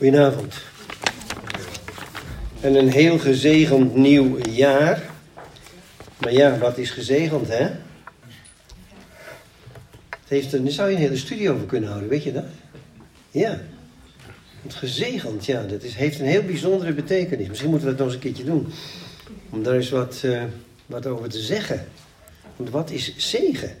[0.00, 0.54] Goedenavond.
[2.60, 5.10] En een heel gezegend nieuw jaar.
[6.20, 7.62] Maar ja, wat is gezegend, hè?
[10.10, 12.44] Het heeft er, daar zou je een hele studie over kunnen houden, weet je dat?
[13.30, 13.60] Ja.
[14.62, 17.48] Want gezegend, ja, dat is, heeft een heel bijzondere betekenis.
[17.48, 18.72] Misschien moeten we dat nog eens een keertje doen.
[19.50, 20.42] Om daar eens wat, uh,
[20.86, 21.86] wat over te zeggen.
[22.56, 23.76] Want wat is zegen?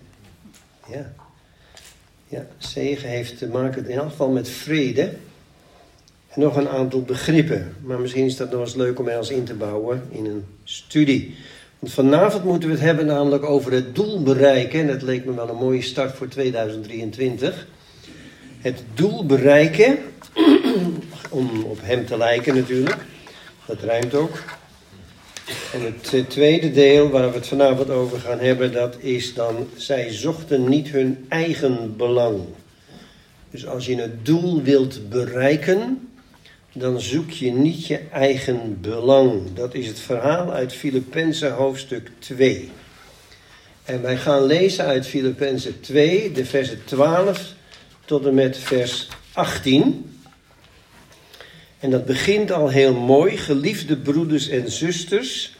[0.90, 1.12] Ja.
[2.28, 5.14] Ja, zegen heeft te maken in elk geval met vrede.
[6.30, 7.74] En nog een aantal begrippen.
[7.82, 10.44] Maar misschien is dat nog eens leuk om er eens in te bouwen in een
[10.64, 11.34] studie.
[11.78, 14.80] Want vanavond moeten we het hebben namelijk over het doel bereiken.
[14.80, 17.66] En dat leek me wel een mooie start voor 2023.
[18.58, 19.98] Het doel bereiken,
[21.30, 22.96] om op hem te lijken natuurlijk.
[23.66, 24.38] Dat rijmt ook.
[25.72, 30.12] En het tweede deel waar we het vanavond over gaan hebben, dat is dan, zij
[30.12, 32.40] zochten niet hun eigen belang.
[33.50, 36.09] Dus als je het doel wilt bereiken,
[36.72, 39.42] dan zoek je niet je eigen belang.
[39.54, 42.70] Dat is het verhaal uit Filippenzen hoofdstuk 2.
[43.84, 47.52] En wij gaan lezen uit Filippenzen 2, de versen 12
[48.04, 50.14] tot en met vers 18.
[51.78, 53.36] En dat begint al heel mooi.
[53.36, 55.56] Geliefde broeders en zusters,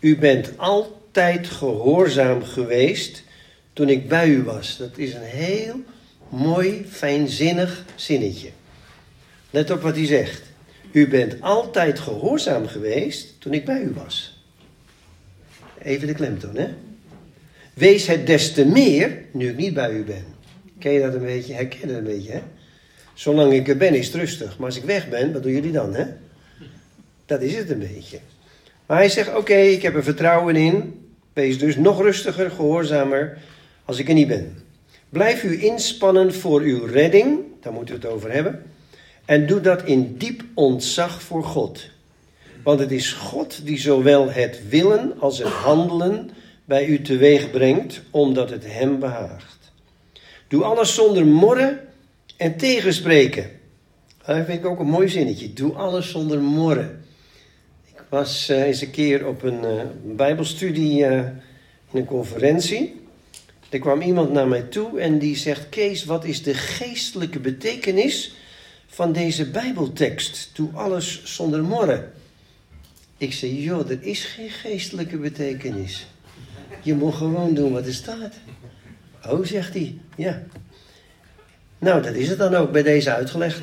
[0.00, 3.22] u bent altijd gehoorzaam geweest
[3.72, 4.76] toen ik bij u was.
[4.76, 5.80] Dat is een heel
[6.28, 8.50] mooi, fijnzinnig zinnetje.
[9.50, 10.51] Let op wat hij zegt.
[10.92, 14.44] U bent altijd gehoorzaam geweest toen ik bij u was.
[15.82, 16.68] Even de klemtoon, hè?
[17.74, 20.24] Wees het des te meer nu ik niet bij u ben.
[20.78, 21.54] Ken je dat een beetje?
[21.54, 22.42] Herken dat een beetje, hè?
[23.14, 24.58] Zolang ik er ben is het rustig.
[24.58, 26.04] Maar als ik weg ben, wat doen jullie dan, hè?
[27.26, 28.18] Dat is het een beetje.
[28.86, 31.06] Maar hij zegt, oké, ik heb er vertrouwen in.
[31.32, 33.38] Wees dus nog rustiger, gehoorzamer
[33.84, 34.56] als ik er niet ben.
[35.08, 37.38] Blijf u inspannen voor uw redding.
[37.60, 38.62] Daar moeten we het over hebben.
[39.32, 41.88] En doe dat in diep ontzag voor God.
[42.62, 46.30] Want het is God die zowel het willen als het handelen
[46.64, 49.72] bij u teweeg brengt, omdat het hem behaagt.
[50.48, 51.80] Doe alles zonder morren
[52.36, 53.50] en tegenspreken.
[54.26, 55.52] Dat vind ik ook een mooi zinnetje.
[55.52, 57.04] Doe alles zonder morren.
[57.84, 61.32] Ik was uh, eens een keer op een uh, bijbelstudie uh, in
[61.92, 63.00] een conferentie.
[63.70, 65.68] Er kwam iemand naar mij toe en die zegt...
[65.68, 68.40] Kees, wat is de geestelijke betekenis
[68.92, 70.50] van deze bijbeltekst?
[70.52, 72.12] Doe alles zonder morren.
[73.16, 76.06] Ik zei, joh, er is geen geestelijke betekenis.
[76.82, 78.34] Je moet gewoon doen wat er staat.
[79.28, 80.42] Oh, zegt hij, ja.
[81.78, 83.60] Nou, dat is het dan ook bij deze uitgelegd.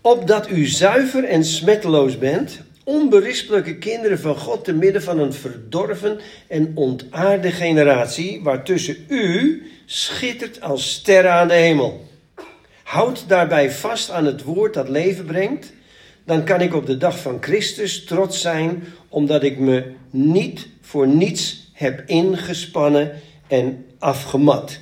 [0.00, 6.20] Opdat u zuiver en smetteloos bent, onberispelijke kinderen van God te midden van een verdorven
[6.48, 12.10] en ontaarde generatie, waartussen u schittert als sterren aan de hemel.
[12.92, 15.72] Houd daarbij vast aan het woord dat leven brengt,
[16.24, 21.06] dan kan ik op de dag van Christus trots zijn, omdat ik me niet voor
[21.06, 24.78] niets heb ingespannen en afgemat.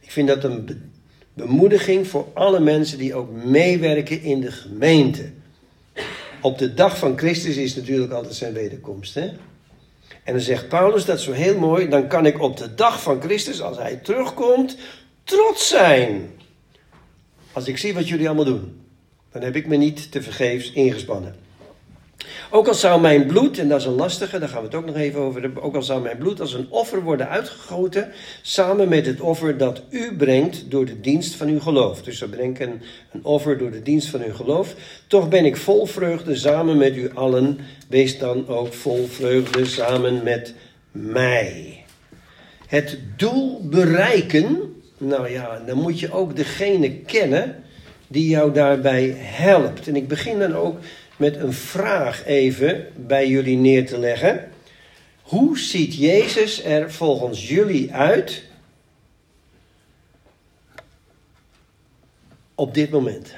[0.00, 0.90] Ik vind dat een
[1.34, 5.30] bemoediging voor alle mensen die ook meewerken in de gemeente.
[6.40, 9.14] Op de dag van Christus is natuurlijk altijd zijn wederkomst.
[9.14, 9.26] Hè?
[10.24, 11.88] En dan zegt Paulus dat zo heel mooi.
[11.88, 14.76] Dan kan ik op de dag van Christus, als hij terugkomt,
[15.24, 16.40] trots zijn.
[17.52, 18.80] Als ik zie wat jullie allemaal doen,
[19.32, 21.34] dan heb ik me niet te vergeefs ingespannen.
[22.50, 24.86] Ook al zou mijn bloed, en dat is een lastige, daar gaan we het ook
[24.86, 25.62] nog even over hebben.
[25.62, 29.82] Ook al zou mijn bloed als een offer worden uitgegoten, samen met het offer dat
[29.90, 32.02] u brengt door de dienst van uw geloof.
[32.02, 32.82] Dus we brengen een,
[33.12, 34.74] een offer door de dienst van uw geloof.
[35.06, 37.58] Toch ben ik vol vreugde samen met u allen.
[37.88, 40.54] Wees dan ook vol vreugde samen met
[40.90, 41.84] mij.
[42.66, 47.64] Het doel bereiken, nou ja, dan moet je ook degene kennen
[48.08, 49.88] die jou daarbij helpt.
[49.88, 50.78] En ik begin dan ook
[51.16, 54.50] met een vraag even bij jullie neer te leggen.
[55.22, 58.42] Hoe ziet Jezus er volgens jullie uit
[62.54, 63.34] op dit moment?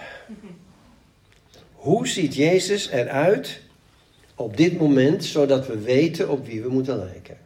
[1.73, 3.61] Hoe ziet Jezus eruit
[4.35, 7.39] op dit moment, zodat we weten op wie we moeten lijken?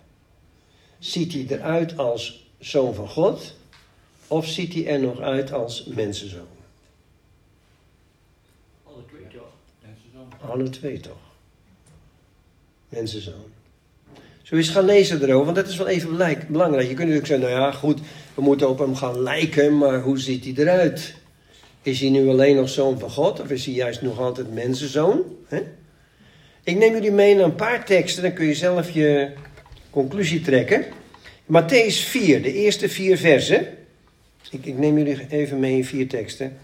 [0.99, 3.58] Ziet hij eruit als zoon van God
[4.29, 6.47] of ziet hij er nog uit als mensenzoon?
[10.41, 11.19] Alle twee toch?
[12.89, 13.57] Mensenzoon.
[14.43, 16.17] Zo eens gaan lezen erover, want dat is wel even
[16.49, 16.89] belangrijk.
[16.89, 18.01] Je kunt natuurlijk zeggen, nou ja, goed,
[18.35, 21.15] we moeten op hem gaan lijken, maar hoe ziet hij eruit?
[21.83, 25.23] Is hij nu alleen nog zoon van God, of is hij juist nog altijd mensenzoon?
[25.47, 25.63] He?
[26.63, 29.31] Ik neem jullie mee naar een paar teksten, dan kun je zelf je
[29.91, 30.85] conclusie trekken.
[31.53, 33.67] Matthäus 4, de eerste vier versen.
[34.51, 36.59] Ik, neem jullie even mee in vier teksten.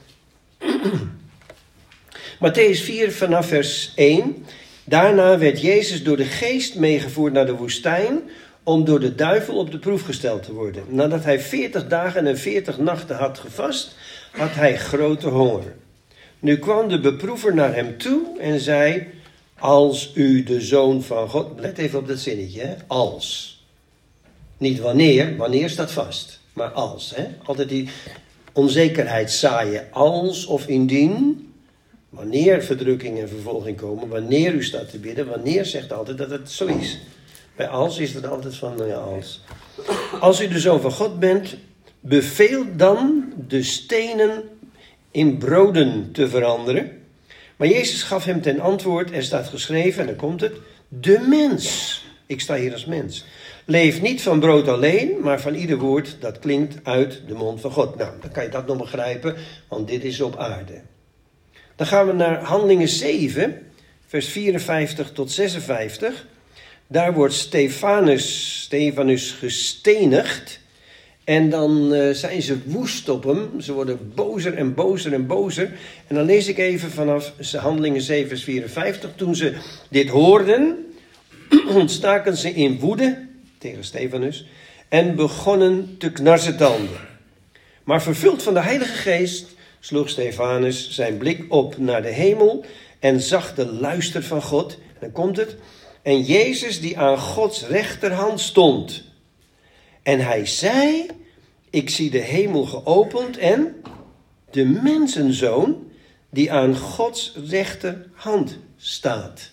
[2.45, 4.47] Matthäus 4 vanaf vers 1.
[4.85, 8.23] Daarna werd Jezus door de geest meegevoerd naar de woestijn
[8.63, 10.85] om door de duivel op de proef gesteld te worden.
[10.89, 13.97] Nadat hij 40 dagen en 40 nachten had gevast,
[14.31, 15.75] had hij grote honger.
[16.39, 19.07] Nu kwam de beproever naar hem toe en zei:
[19.59, 21.61] Als u de zoon van God.
[21.61, 22.75] Let even op dat zinnetje, hè?
[22.87, 23.53] als.
[24.59, 27.13] Niet wanneer, wanneer staat vast, maar als.
[27.15, 27.27] Hè?
[27.45, 27.89] Altijd die
[28.53, 29.87] onzekerheid zaaien.
[29.91, 31.49] Als of indien.
[32.09, 36.51] Wanneer verdrukking en vervolging komen, wanneer u staat te bidden, wanneer zegt altijd dat het
[36.51, 37.01] zo is.
[37.57, 39.41] Bij als is het altijd van, nou ja, als.
[40.21, 41.57] Als u zoon van God bent,
[42.01, 44.43] beveel dan de stenen
[45.11, 47.03] in broden te veranderen.
[47.57, 50.55] Maar Jezus gaf hem ten antwoord, er staat geschreven, en dan komt het,
[50.89, 52.05] de mens.
[52.27, 53.25] Ik sta hier als mens.
[53.67, 57.71] Leef niet van brood alleen, maar van ieder woord dat klinkt uit de mond van
[57.71, 57.97] God.
[57.97, 59.37] Nou, dan kan je dat nog begrijpen,
[59.69, 60.81] want dit is op aarde.
[61.77, 63.63] Dan gaan we naar Handelingen 7,
[64.07, 66.27] vers 54 tot 56.
[66.87, 70.61] Daar wordt Stefanus, Stefanus gestenigd.
[71.25, 73.61] En dan uh, zijn ze woest op hem.
[73.61, 75.73] Ze worden bozer en bozer en bozer.
[76.07, 79.11] En dan lees ik even vanaf Handelingen 7, vers 54.
[79.17, 79.57] Toen ze
[79.91, 80.87] dit hoorden,
[81.69, 83.24] ontstaken ze in woede
[83.65, 84.47] tegen Stefanus
[84.89, 87.01] en begonnen te knarsetanden.
[87.85, 89.47] Maar vervuld van de Heilige Geest
[89.81, 92.65] sloeg Stefanus zijn blik op naar de hemel
[92.99, 94.79] en zag de luister van God.
[95.01, 95.57] Dan komt het.
[96.03, 99.05] En Jezus die aan Gods rechterhand stond.
[100.03, 101.07] En hij zei:
[101.71, 103.83] Ik zie de hemel geopend en
[104.51, 105.91] de mensenzoon
[106.31, 109.51] die aan Gods rechterhand staat.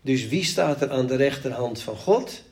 [0.00, 2.46] Dus wie staat er aan de rechterhand van God?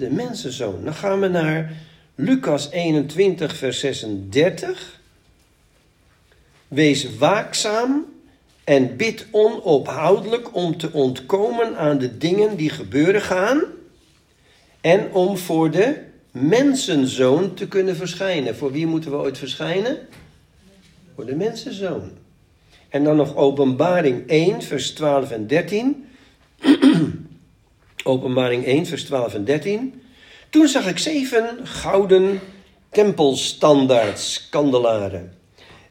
[0.00, 0.84] De mensenzoon.
[0.84, 1.72] Dan gaan we naar
[2.14, 5.00] Lucas 21, vers 36.
[6.68, 8.04] Wees waakzaam
[8.64, 13.62] en bid onophoudelijk om te ontkomen aan de dingen die gebeuren gaan
[14.80, 15.96] en om voor de
[16.30, 18.56] mensenzoon te kunnen verschijnen.
[18.56, 19.98] Voor wie moeten we ooit verschijnen?
[21.14, 22.10] Voor de mensenzoon.
[22.88, 26.04] En dan nog Openbaring 1, vers 12 en 13.
[28.04, 30.02] Openbaring 1, vers 12 en 13.
[30.50, 32.40] Toen zag ik zeven gouden
[32.90, 35.34] tempelstandaards, kandelaren.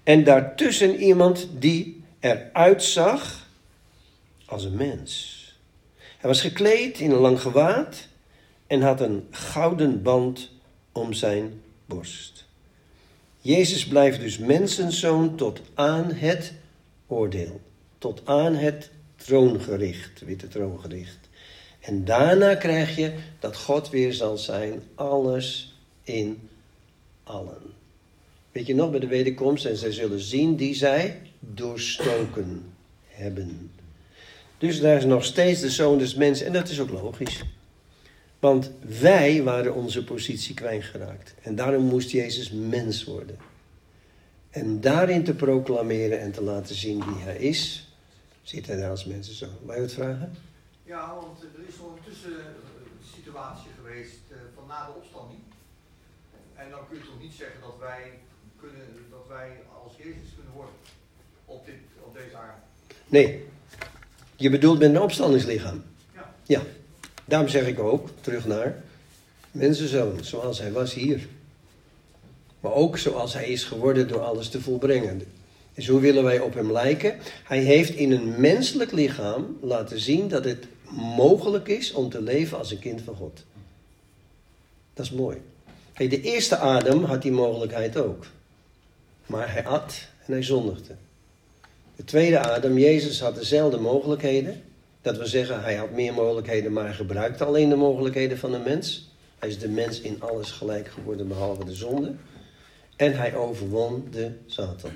[0.04, 3.48] En daartussen iemand die eruit zag
[4.46, 5.38] als een mens.
[6.18, 8.08] Hij was gekleed in een lang gewaad
[8.68, 10.52] en had een gouden band
[10.92, 12.48] om zijn borst.
[13.42, 16.54] Jezus blijft dus mensenzoon tot aan het
[17.08, 17.62] oordeel,
[17.98, 21.29] tot aan het troongericht, witte troongericht.
[21.90, 26.50] En daarna krijg je dat God weer zal zijn, alles in
[27.24, 27.62] allen.
[28.52, 32.74] Weet je nog bij de wederkomst, en zij zullen zien die zij doorstoken
[33.08, 33.72] hebben.
[34.58, 37.44] Dus daar is nog steeds de zoon des mensen, en dat is ook logisch.
[38.40, 41.34] Want wij waren onze positie kwijtgeraakt.
[41.42, 43.38] En daarom moest Jezus mens worden.
[44.50, 47.88] En daarin te proclameren en te laten zien wie hij is,
[48.42, 49.50] zit hij daar als mensenzoon.
[49.66, 50.49] Wil je wat vragen?
[50.90, 55.40] Ja, want er is nog een tussensituatie geweest uh, van na de opstanding.
[56.56, 58.20] En dan kun je toch niet zeggen dat wij,
[58.60, 59.50] kunnen, dat wij
[59.84, 60.74] als Jezus kunnen worden
[61.46, 62.62] op, dit, op deze aarde?
[63.08, 63.46] Nee.
[64.36, 65.84] Je bedoelt met een opstandingslichaam?
[66.14, 66.34] Ja.
[66.44, 66.62] Ja.
[67.26, 68.84] Daarom zeg ik ook, terug naar
[69.52, 71.28] mensenzoon, zoals hij was hier.
[72.60, 75.22] Maar ook zoals hij is geworden door alles te volbrengen.
[75.74, 77.20] Dus hoe willen wij op hem lijken?
[77.44, 82.58] Hij heeft in een menselijk lichaam laten zien dat het mogelijk is om te leven
[82.58, 83.46] als een kind van God.
[84.94, 85.38] Dat is mooi.
[85.98, 88.26] de eerste Adam had die mogelijkheid ook.
[89.26, 90.96] Maar hij at en hij zondigde.
[91.96, 94.62] De tweede Adam, Jezus, had dezelfde mogelijkheden.
[95.02, 98.58] Dat wil zeggen, hij had meer mogelijkheden, maar hij gebruikte alleen de mogelijkheden van de
[98.58, 99.10] mens.
[99.40, 102.14] Hij is de mens in alles gelijk geworden, behalve de zonde.
[102.96, 104.92] En hij overwon de Satan.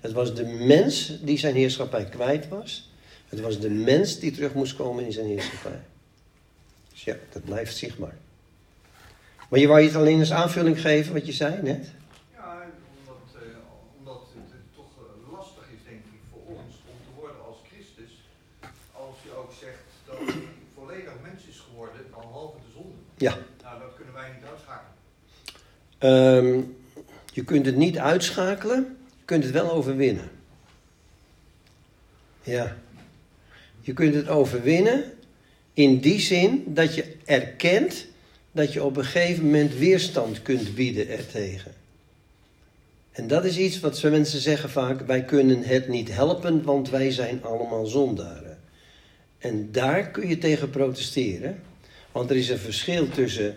[0.00, 2.90] Het was de mens die zijn heerschappij kwijt was.
[3.34, 5.80] Het was de mens die terug moest komen in zijn heerschappij.
[6.90, 8.16] Dus ja, dat blijft zichtbaar.
[9.48, 11.90] Maar je wou je het alleen als aanvulling geven wat je zei net?
[12.34, 12.66] Ja,
[12.98, 13.56] omdat, uh,
[13.98, 18.12] omdat het, toch uh, lastig is, denk ik, voor ons om te worden als Christus.
[18.92, 20.42] Als je ook zegt dat hij
[20.74, 22.96] volledig mens is geworden, behalve de zonde.
[23.16, 23.36] Ja.
[23.62, 24.92] Nou, dat kunnen wij niet uitschakelen.
[26.46, 26.76] Um,
[27.32, 30.30] je kunt het niet uitschakelen, je kunt het wel overwinnen.
[32.42, 32.76] Ja.
[33.84, 35.04] Je kunt het overwinnen
[35.74, 38.06] in die zin dat je erkent
[38.52, 41.72] dat je op een gegeven moment weerstand kunt bieden ertegen.
[43.12, 47.10] En dat is iets wat mensen zeggen vaak: wij kunnen het niet helpen, want wij
[47.10, 48.58] zijn allemaal zondaren.
[49.38, 51.62] En daar kun je tegen protesteren,
[52.12, 53.56] want er is een verschil tussen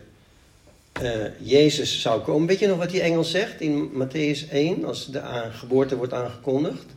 [1.01, 2.47] uh, Jezus zou komen.
[2.47, 6.96] Weet je nog wat die engel zegt in Matthäus 1, als de geboorte wordt aangekondigd?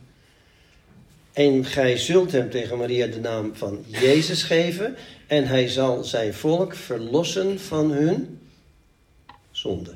[1.33, 4.95] En gij zult hem tegen Maria de naam van Jezus geven,
[5.27, 8.39] en hij zal zijn volk verlossen van hun
[9.51, 9.93] zonde.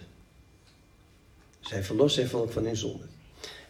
[1.59, 3.03] Zij verlost zijn volk van hun zonde.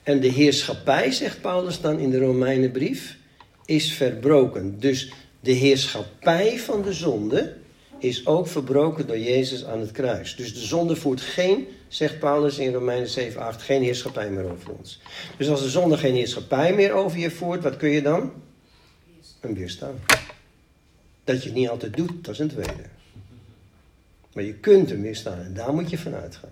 [0.04, 3.18] En de heerschappij, zegt Paulus dan in de Romeinenbrief,
[3.66, 4.80] is verbroken.
[4.80, 7.56] Dus de heerschappij van de zonde
[8.00, 10.36] is ook verbroken door Jezus aan het kruis.
[10.36, 14.72] Dus de zonde voert geen, zegt Paulus in Romeinen 7, 8, geen heerschappij meer over
[14.72, 15.02] ons.
[15.38, 18.32] Dus als de zonde geen heerschappij meer over je voert, wat kun je dan?
[19.40, 20.00] Een weerstaan.
[21.24, 22.84] Dat je het niet altijd doet, dat is een tweede.
[24.34, 26.50] Maar je kunt hem weerstaan en daar moet je vanuit gaan.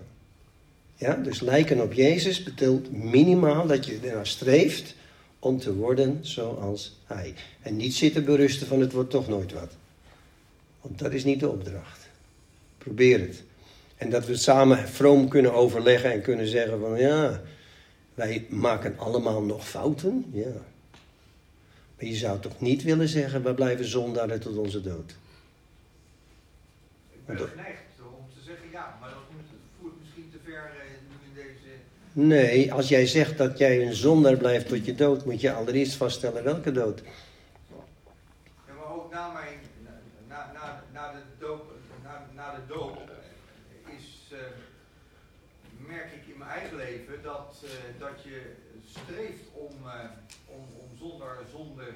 [0.94, 4.94] Ja, dus lijken op Jezus betekent minimaal dat je ernaar streeft
[5.38, 7.34] om te worden zoals Hij.
[7.62, 9.72] En niet zitten berusten van het wordt toch nooit wat.
[10.80, 12.08] Want dat is niet de opdracht.
[12.78, 13.43] Probeer het.
[14.04, 17.40] En dat we samen vroom kunnen overleggen en kunnen zeggen van ja,
[18.14, 20.24] wij maken allemaal nog fouten.
[20.32, 20.52] Ja.
[21.96, 25.16] Maar je zou toch niet willen zeggen, we blijven zondaren tot onze dood.
[27.12, 29.18] Ik ben geneigd om te zeggen ja, maar dat
[29.80, 30.90] voert misschien te ver eh,
[31.28, 31.70] in deze...
[32.12, 35.94] Nee, als jij zegt dat jij een zondaar blijft tot je dood, moet je allereerst
[35.94, 37.02] vaststellen welke dood.
[38.66, 39.58] Ja, maar ook na mijn
[42.54, 42.98] de doop
[43.98, 44.38] is, uh,
[45.86, 47.70] merk ik in mijn eigen leven dat, uh,
[48.04, 48.38] dat je
[48.96, 49.92] streeft om, uh,
[50.56, 51.86] om, om zonder zonde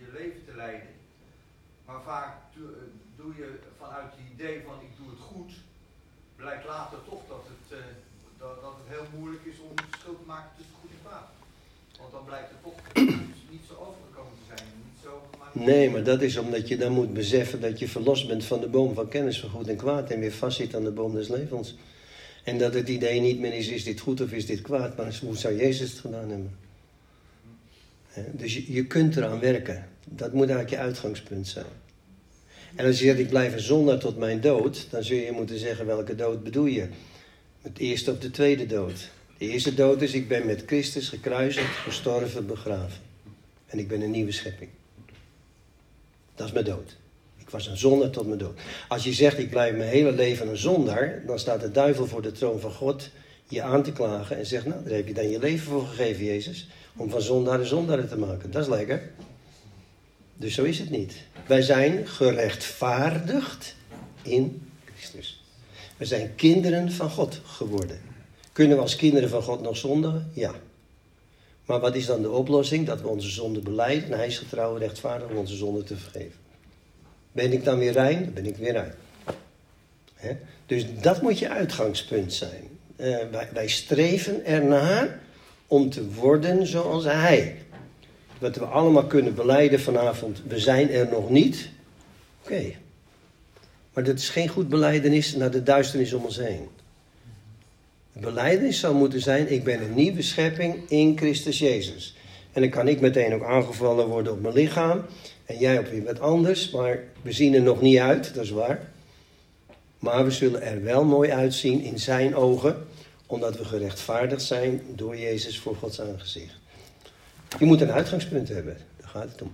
[0.00, 0.94] je leven te leiden.
[1.86, 2.32] Maar vaak
[3.16, 5.52] doe, je vanuit het idee van ik doe het goed,
[6.36, 7.78] blijkt later toch dat het,
[8.38, 11.28] dat, dat het heel moeilijk is om verschil te maken tussen goed en kwaad.
[12.00, 12.80] Want dan blijkt het toch
[13.50, 14.68] niet zo overgekomen te zijn.
[15.52, 18.68] Nee, maar dat is omdat je dan moet beseffen dat je verlost bent van de
[18.68, 21.76] boom van kennis van goed en kwaad en weer vastzit aan de boom des levens.
[22.50, 25.18] En dat het idee niet meer is, is dit goed of is dit kwaad, maar
[25.22, 26.58] hoe zou Jezus het gedaan hebben?
[28.32, 29.88] Dus je, kunt eraan werken.
[30.04, 31.66] Dat moet eigenlijk je uitgangspunt zijn.
[32.74, 35.58] En als je zegt, ik blijf een zondaar tot mijn dood, dan zul je moeten
[35.58, 36.88] zeggen, welke dood bedoel je?
[37.62, 39.10] Het eerste of de tweede dood?
[39.38, 43.02] De eerste dood is, ik ben met Christus gekruisigd, gestorven, begraven.
[43.66, 44.70] En ik ben een nieuwe schepping.
[46.34, 46.96] Dat is mijn dood.
[47.50, 48.60] Ik was een zondaar tot mijn dood.
[48.88, 52.22] Als je zegt, ik blijf mijn hele leven een zondaar, dan staat de duivel voor
[52.22, 53.10] de troon van God
[53.48, 56.24] je aan te klagen en zegt, nou, daar heb je dan je leven voor gegeven,
[56.24, 58.50] Jezus, om van zondaar een zondaar te maken.
[58.50, 59.10] Dat is lekker.
[60.36, 61.14] Dus zo is het niet.
[61.46, 63.74] Wij zijn gerechtvaardigd
[64.22, 65.44] in Christus.
[65.96, 68.00] We zijn kinderen van God geworden.
[68.52, 70.30] Kunnen we als kinderen van God nog zondigen?
[70.34, 70.54] Ja.
[71.64, 72.86] Maar wat is dan de oplossing?
[72.86, 74.78] Dat we onze zonde beleiden en hij is getrouw
[75.30, 76.39] om onze zonde te vergeven.
[77.32, 78.24] Ben ik dan weer rein?
[78.24, 78.92] Dan ben ik weer rein.
[80.66, 82.68] Dus dat moet je uitgangspunt zijn.
[82.96, 83.16] Uh,
[83.52, 85.20] wij, streven ernaar
[85.66, 87.56] om te worden zoals hij.
[88.38, 91.68] Dat we allemaal kunnen beleiden vanavond, we zijn er nog niet.
[92.42, 92.62] Oké.
[93.92, 96.68] Maar dat is geen goed beleidenis naar de duisternis om ons heen.
[98.12, 102.14] De beleidenis zou moeten zijn: ik ben een nieuwe schepping in Christus Jezus.
[102.52, 105.04] En dan kan ik meteen ook aangevallen worden op mijn lichaam.
[105.44, 106.70] En jij op weer wat anders.
[106.70, 108.88] Maar we zien er nog niet uit, dat is waar.
[109.98, 112.86] Maar we zullen er wel mooi uitzien in zijn ogen.
[113.26, 116.54] Omdat we gerechtvaardigd zijn door Jezus voor Gods aangezicht.
[117.58, 118.76] Je moet een uitgangspunt hebben.
[118.96, 119.52] Daar gaat het om.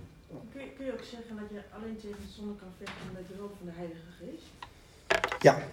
[0.51, 3.27] Kun je, kun je ook zeggen dat je alleen tegen de zonde kan vechten met
[3.27, 5.41] de hulp van de Heilige Geest?
[5.41, 5.67] Ja,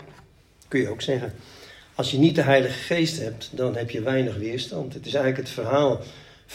[0.69, 1.35] kun je ook zeggen.
[1.95, 4.95] Als je niet de Heilige Geest hebt, dan heb je weinig weerstand.
[4.95, 6.01] Het is eigenlijk het verhaal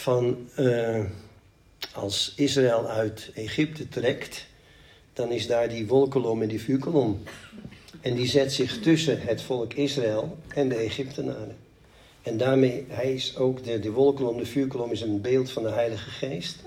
[0.00, 1.04] van uh,
[1.94, 4.46] als Israël uit Egypte trekt,
[5.12, 7.22] dan is daar die wolkolom en die vuurkolom.
[8.00, 11.56] En die zet zich tussen het volk Israël en de Egyptenaren.
[12.22, 15.70] En daarmee, hij is ook, de, de wolkolom, de vuurkolom is een beeld van de
[15.70, 16.62] Heilige Geest.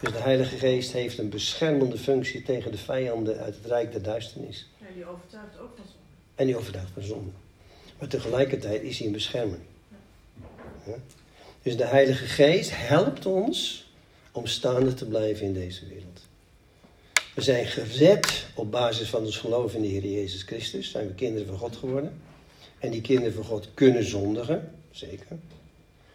[0.00, 4.02] Dus de Heilige Geest heeft een beschermende functie tegen de vijanden uit het Rijk der
[4.02, 4.68] Duisternis.
[4.80, 5.98] En die overtuigt ook van zonde.
[6.34, 7.30] En die overtuigt van zonde.
[7.98, 9.58] Maar tegelijkertijd is hij een beschermer.
[11.68, 13.86] Dus de Heilige Geest helpt ons
[14.32, 16.20] om staande te blijven in deze wereld.
[17.34, 20.90] We zijn gered op basis van ons geloof in de Heer Jezus Christus.
[20.90, 22.20] Zijn we kinderen van God geworden.
[22.78, 25.26] En die kinderen van God kunnen zondigen, zeker.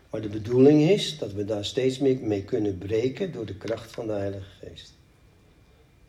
[0.09, 3.91] Maar de bedoeling is dat we daar steeds meer mee kunnen breken door de kracht
[3.91, 4.93] van de Heilige Geest.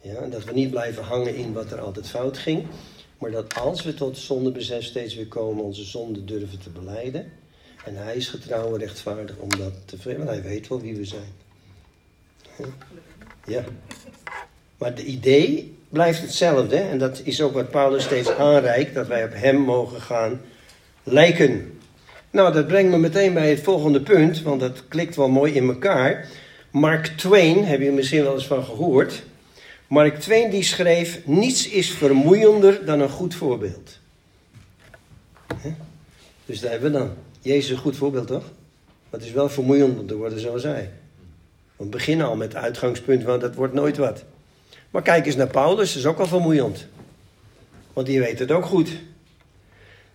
[0.01, 2.67] Ja, dat we niet blijven hangen in wat er altijd fout ging,
[3.19, 7.33] maar dat als we tot zondebesef steeds weer komen, onze zonde durven te beleiden.
[7.85, 10.17] En hij is getrouw en rechtvaardig om dat te.
[10.17, 11.33] Want hij weet wel wie we zijn.
[13.47, 13.65] Ja.
[14.79, 16.77] Maar de idee blijft hetzelfde.
[16.77, 18.95] En dat is ook wat Paulus steeds aanreikt.
[18.95, 20.41] Dat wij op hem mogen gaan
[21.03, 21.79] lijken.
[22.31, 24.43] Nou, dat brengt me meteen bij het volgende punt.
[24.43, 26.29] Want dat klikt wel mooi in elkaar.
[26.71, 29.23] Mark Twain, heb je misschien wel eens van gehoord.
[29.87, 33.99] Mark Twain die schreef: Niets is vermoeiender dan een goed voorbeeld.
[36.47, 37.11] Dus daar hebben we dan.
[37.45, 38.43] Jezus een goed voorbeeld, toch?
[39.11, 40.91] Maar het is wel vermoeiend om te worden zoals hij.
[41.77, 44.25] We beginnen al met het uitgangspunt, want dat wordt nooit wat.
[44.91, 46.87] Maar kijk eens naar Paulus, dat is ook al vermoeiend.
[47.93, 48.89] Want die weet het ook goed.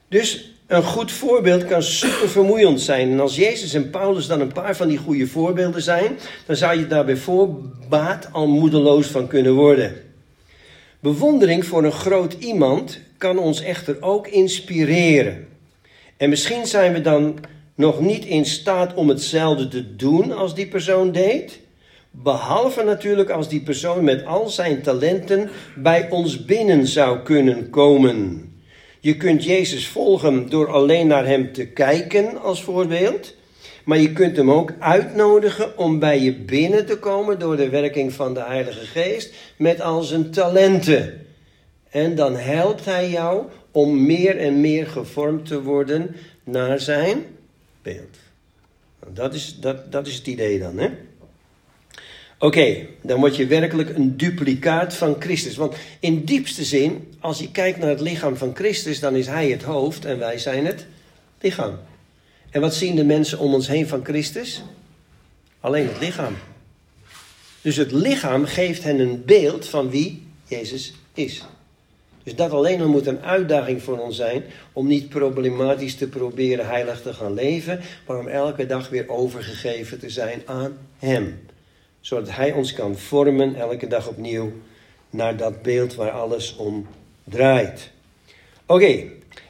[0.08, 3.12] Dus een goed voorbeeld kan super vermoeiend zijn.
[3.12, 6.80] En als Jezus en Paulus dan een paar van die goede voorbeelden zijn, dan zou
[6.80, 9.94] je daar bij voorbaat al moedeloos van kunnen worden.
[11.00, 15.48] Bewondering voor een groot iemand kan ons echter ook inspireren.
[16.20, 17.38] En misschien zijn we dan
[17.76, 21.60] nog niet in staat om hetzelfde te doen als die persoon deed.
[22.12, 28.52] Behalve natuurlijk als die persoon met al zijn talenten bij ons binnen zou kunnen komen.
[29.00, 33.36] Je kunt Jezus volgen door alleen naar hem te kijken als voorbeeld.
[33.86, 38.14] Maar je kunt hem ook uitnodigen om bij je binnen te komen door de werking
[38.14, 41.28] van de Heilige Geest met al zijn talenten.
[41.90, 47.26] En dan helpt hij jou om meer en meer gevormd te worden naar zijn
[47.82, 48.18] beeld.
[49.02, 50.90] Nou, dat is, dat, dat is het idee dan, hè?
[52.42, 55.56] Oké, dan word je werkelijk een duplicaat van Christus.
[55.56, 59.50] Want in diepste zin, als je kijkt naar het lichaam van Christus, dan is Hij
[59.50, 60.86] het hoofd en wij zijn het
[61.40, 61.80] lichaam.
[62.50, 64.64] En wat zien de mensen om ons heen van Christus?
[65.60, 66.36] Alleen het lichaam.
[67.62, 71.44] Dus het lichaam geeft hen een beeld van wie Jezus is.
[72.30, 74.44] Dus dat alleen al moet een uitdaging voor ons zijn
[74.74, 80.00] om niet problematisch te proberen heilig te gaan leven, maar om elke dag weer overgegeven
[80.00, 81.40] te zijn aan Hem.
[82.00, 84.52] Zodat Hij ons kan vormen elke dag opnieuw
[85.10, 86.88] naar dat beeld waar alles om
[87.24, 87.90] draait.
[88.66, 89.04] Oké,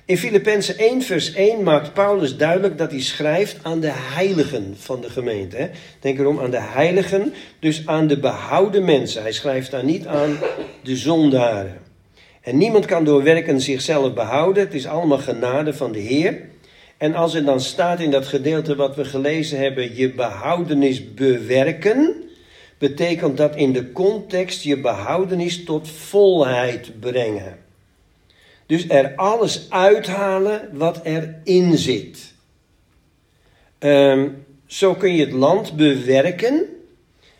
[0.05, 5.01] in Filippenzen 1 vers 1 maakt Paulus duidelijk dat hij schrijft aan de heiligen van
[5.01, 5.69] de gemeente.
[5.99, 9.21] Denk erom aan de heiligen, dus aan de behouden mensen.
[9.21, 10.37] Hij schrijft daar niet aan
[10.83, 11.88] de zondaren.
[12.53, 14.63] Niemand kan door werken zichzelf behouden.
[14.63, 16.41] Het is allemaal genade van de Heer.
[16.97, 22.23] En als er dan staat in dat gedeelte wat we gelezen hebben, je behoudenis bewerken,
[22.77, 27.57] betekent dat in de context je behoudenis tot volheid brengen.
[28.65, 32.33] Dus er alles uithalen wat erin zit.
[33.79, 36.65] Um, zo kun je het land bewerken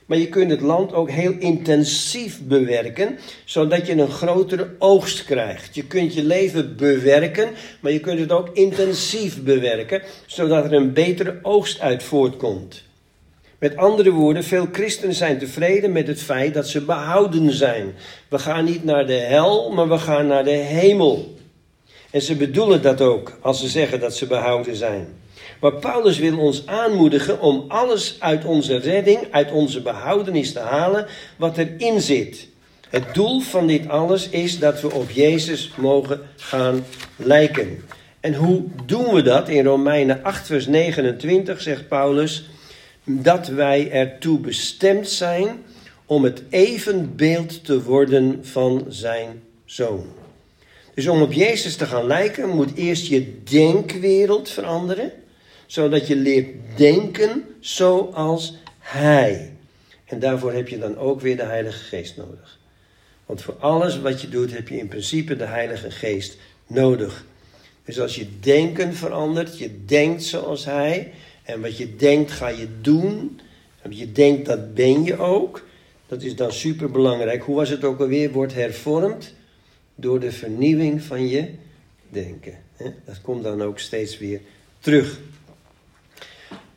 [0.10, 5.76] maar je kunt het land ook heel intensief bewerken, zodat je een grotere oogst krijgt.
[5.76, 10.94] Je kunt je leven bewerken, maar je kunt het ook intensief bewerken, zodat er een
[10.94, 12.84] betere oogst uit voortkomt.
[13.60, 17.94] Met andere woorden, veel christenen zijn tevreden met het feit dat ze behouden zijn.
[18.30, 21.36] We gaan niet naar de hel, maar we gaan naar de hemel.
[22.12, 25.08] En ze bedoelen dat ook als ze zeggen dat ze behouden zijn.
[25.60, 31.06] Maar Paulus wil ons aanmoedigen om alles uit onze redding, uit onze behoudenis te halen
[31.38, 32.48] wat erin zit.
[32.90, 36.86] Het doel van dit alles is dat we op Jezus mogen gaan
[37.16, 37.84] lijken.
[38.20, 39.50] En hoe doen we dat?
[39.50, 42.50] In Romeinen 8, vers 29 zegt Paulus
[43.04, 45.64] dat wij ertoe bestemd zijn
[46.06, 50.06] om het evenbeeld te worden van zijn zoon.
[50.94, 55.12] Dus om op Jezus te gaan lijken moet eerst je denkwereld veranderen
[55.70, 59.54] zodat je leert denken zoals Hij.
[60.06, 62.60] En daarvoor heb je dan ook weer de Heilige Geest nodig.
[63.26, 67.26] Want voor alles wat je doet heb je in principe de Heilige Geest nodig.
[67.86, 71.12] Dus als je denken verandert, je denkt zoals Hij.
[71.44, 73.40] En wat je denkt ga je doen.
[73.82, 75.66] En wat je denkt dat ben je ook.
[76.08, 77.44] Dat is dan super belangrijk.
[77.44, 78.32] Hoe was het ook alweer?
[78.32, 79.34] Wordt hervormd
[79.96, 81.50] door de vernieuwing van je
[82.10, 82.58] denken.
[83.06, 84.40] Dat komt dan ook steeds weer
[84.80, 85.20] terug.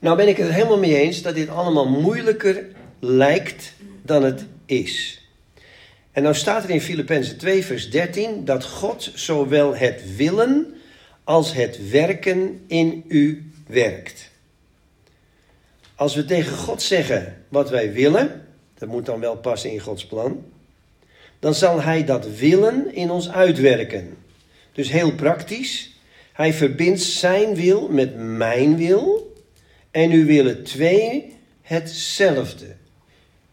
[0.02, 2.66] Nou ben ik het helemaal mee eens dat dit allemaal moeilijker
[3.00, 5.20] lijkt dan het is.
[6.12, 10.74] En nou staat er in Filippenzen 2 vers 13 dat God zowel het willen
[11.24, 14.30] als het werken in u werkt.
[15.94, 18.46] Als we tegen God zeggen wat wij willen,
[18.78, 20.44] dat moet dan wel passen in Gods plan,
[21.38, 24.16] dan zal Hij dat willen in ons uitwerken.
[24.72, 25.96] Dus heel praktisch,
[26.32, 29.21] Hij verbindt Zijn wil met mijn wil
[29.92, 32.66] en nu willen twee hetzelfde.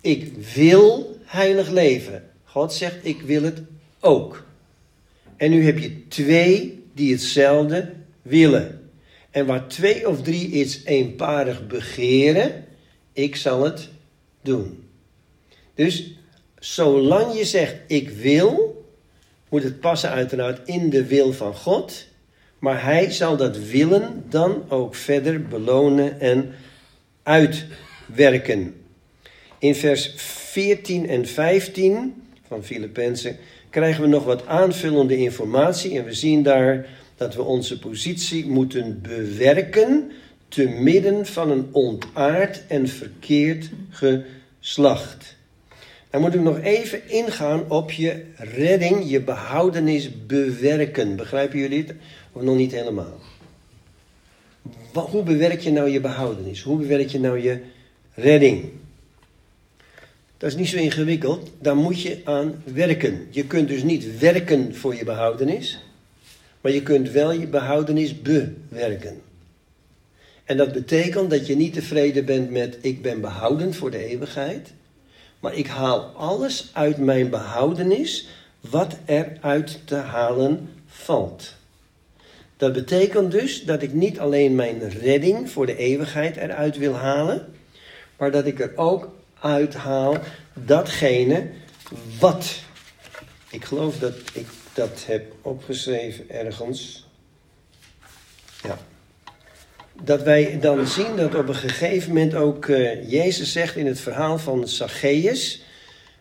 [0.01, 2.29] Ik wil heilig leven.
[2.43, 3.61] God zegt, ik wil het
[3.99, 4.45] ook.
[5.37, 8.91] En nu heb je twee die hetzelfde willen.
[9.31, 12.65] En waar twee of drie iets eenparig begeren,
[13.13, 13.89] ik zal het
[14.41, 14.83] doen.
[15.75, 16.13] Dus
[16.59, 18.77] zolang je zegt ik wil,
[19.49, 22.07] moet het passen uiteraard in de wil van God.
[22.59, 26.53] Maar hij zal dat willen dan ook verder belonen en
[27.23, 28.75] uitwerken.
[29.59, 33.37] In vers 14 en 15 van Filippenzen
[33.69, 35.97] krijgen we nog wat aanvullende informatie.
[35.97, 40.11] En we zien daar dat we onze positie moeten bewerken
[40.47, 45.37] te midden van een ontaard en verkeerd geslacht.
[46.09, 51.15] Dan moet ik nog even ingaan op je redding, je behoudenis bewerken.
[51.15, 51.93] Begrijpen jullie het?
[52.31, 53.19] Of nog niet helemaal?
[54.93, 56.61] Hoe bewerk je nou je behoudenis?
[56.61, 57.59] Hoe bewerk je nou je
[58.13, 58.69] redding?
[60.37, 61.49] Dat is niet zo ingewikkeld.
[61.61, 63.27] Daar moet je aan werken.
[63.29, 65.83] Je kunt dus niet werken voor je behoudenis,
[66.61, 69.21] maar je kunt wel je behoudenis bewerken.
[70.43, 74.73] En dat betekent dat je niet tevreden bent met ik ben behouden voor de eeuwigheid,
[75.39, 78.27] maar ik haal alles uit mijn behoudenis
[78.59, 81.53] wat er uit te halen valt.
[82.57, 87.53] Dat betekent dus dat ik niet alleen mijn redding voor de eeuwigheid eruit wil halen,
[88.17, 90.17] maar dat ik er ook uithaal
[90.53, 91.49] datgene
[92.19, 92.59] wat.
[93.49, 97.07] Ik geloof dat ik dat heb opgeschreven ergens.
[98.63, 98.77] Ja.
[100.03, 103.99] Dat wij dan zien dat op een gegeven moment ook uh, Jezus zegt in het
[103.99, 105.63] verhaal van Zacchaeus.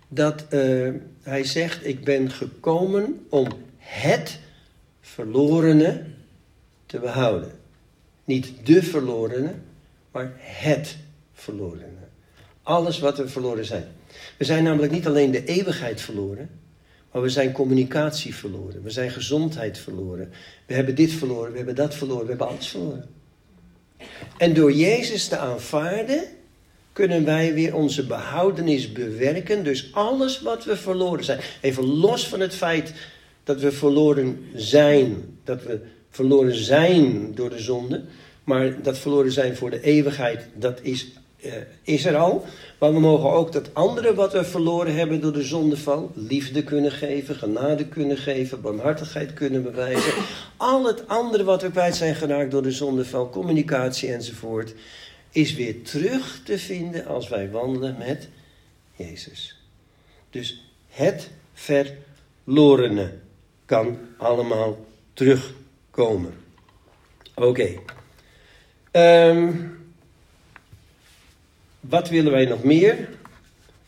[0.08, 0.88] Dat uh,
[1.22, 3.46] hij zegt: Ik ben gekomen om
[3.78, 4.38] het
[5.00, 6.02] verlorene
[6.86, 7.50] te behouden.
[8.24, 9.54] Niet de verlorene,
[10.10, 10.96] maar het
[11.32, 11.86] verlorene.
[12.62, 13.84] Alles wat we verloren zijn.
[14.38, 16.50] We zijn namelijk niet alleen de eeuwigheid verloren,
[17.12, 18.82] maar we zijn communicatie verloren.
[18.82, 20.32] We zijn gezondheid verloren.
[20.66, 23.08] We hebben dit verloren, we hebben dat verloren, we hebben alles verloren.
[24.36, 26.24] En door Jezus te aanvaarden,
[26.92, 29.64] kunnen wij weer onze behoudenis bewerken.
[29.64, 31.40] Dus alles wat we verloren zijn.
[31.60, 32.92] Even los van het feit
[33.44, 35.38] dat we verloren zijn.
[35.44, 35.80] Dat we
[36.10, 38.02] verloren zijn door de zonde.
[38.44, 41.06] Maar dat verloren zijn voor de eeuwigheid, dat is
[41.44, 42.44] uh, is er al.
[42.78, 46.92] Maar we mogen ook dat andere wat we verloren hebben door de zondeval, liefde kunnen
[46.92, 50.12] geven, genade kunnen geven, barmhartigheid kunnen bewijzen.
[50.56, 54.74] Al het andere wat we kwijt zijn geraakt door de zondeval, communicatie enzovoort,
[55.30, 58.28] is weer terug te vinden als wij wandelen met
[58.96, 59.60] Jezus.
[60.30, 63.12] Dus het verlorene
[63.64, 66.34] kan allemaal terugkomen.
[67.34, 67.46] Oké.
[67.46, 67.80] Okay.
[69.30, 69.77] Um,
[71.88, 73.08] wat willen wij nog meer?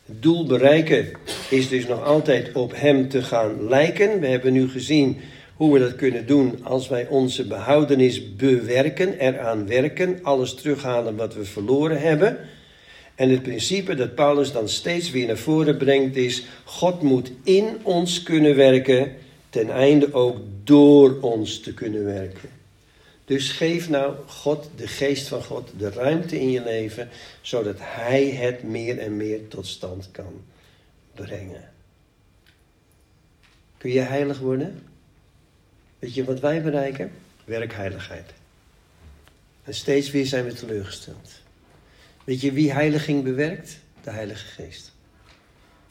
[0.05, 1.07] Het doel bereiken
[1.49, 4.19] is dus nog altijd op Hem te gaan lijken.
[4.19, 5.17] We hebben nu gezien
[5.55, 11.33] hoe we dat kunnen doen als wij onze behoudenis bewerken, eraan werken, alles terughalen wat
[11.33, 12.37] we verloren hebben.
[13.15, 17.77] En het principe dat Paulus dan steeds weer naar voren brengt is: God moet in
[17.83, 19.11] ons kunnen werken,
[19.49, 22.60] ten einde ook door ons te kunnen werken.
[23.31, 27.09] Dus geef nou God, de geest van God, de ruimte in je leven,
[27.41, 30.43] zodat Hij het meer en meer tot stand kan
[31.13, 31.71] brengen.
[33.77, 34.83] Kun je heilig worden?
[35.99, 37.11] Weet je wat wij bereiken?
[37.45, 38.33] Werkheiligheid.
[39.63, 41.31] En steeds weer zijn we teleurgesteld.
[42.23, 43.79] Weet je wie heiliging bewerkt?
[44.03, 44.91] De Heilige Geest.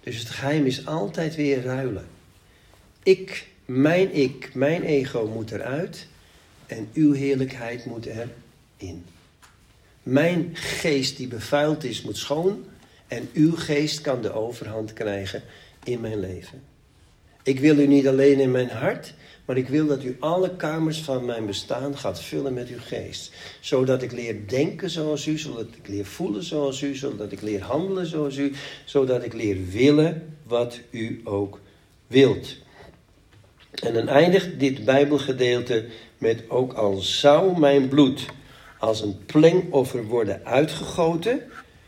[0.00, 2.06] Dus het geheim is altijd weer ruilen.
[3.02, 6.08] Ik, mijn ik, mijn ego moet eruit
[6.70, 9.04] en uw heerlijkheid moet erin.
[10.02, 12.64] Mijn geest die bevuild is, moet schoon
[13.08, 15.42] en uw geest kan de overhand krijgen
[15.84, 16.62] in mijn leven.
[17.42, 20.98] Ik wil u niet alleen in mijn hart, maar ik wil dat u alle kamers
[20.98, 23.32] van mijn bestaan gaat vullen met uw geest.
[23.60, 27.62] Zodat ik leer denken zoals u, zodat ik leer voelen zoals u, zodat ik leer
[27.62, 28.52] handelen zoals u,
[28.84, 31.60] zodat ik leer willen wat u ook
[32.06, 32.56] wilt.
[33.70, 35.84] En dan eindigt dit Bijbelgedeelte
[36.20, 38.26] met ook al zou mijn bloed
[38.78, 41.42] als een plengoffer worden uitgegoten,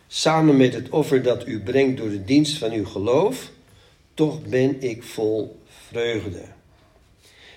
[0.07, 3.51] samen met het offer dat u brengt door de dienst van uw geloof,
[4.15, 6.43] toch ben ik vol vreugde.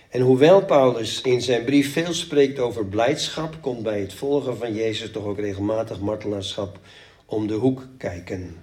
[0.09, 4.73] En hoewel Paulus in zijn brief veel spreekt over blijdschap, komt bij het volgen van
[4.73, 6.79] Jezus toch ook regelmatig martelaarschap
[7.25, 8.55] om de hoek kijken.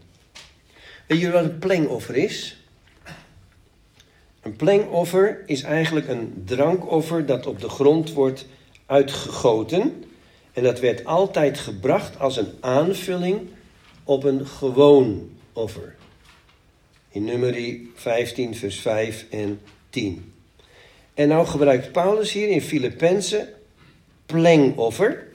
[1.07, 2.62] Weet je wat een plengoffer is?
[4.43, 8.47] Een plengoffer is eigenlijk een drankoffer dat op de grond wordt
[8.87, 10.05] uitgegoten.
[10.53, 13.41] En dat werd altijd gebracht als een aanvulling
[14.05, 15.95] op een gewoon offer.
[17.09, 20.33] In nummer 15, vers 5 en 10.
[21.15, 23.49] En nou gebruikt Paulus hier in Filippenzen
[24.27, 25.27] plengoffer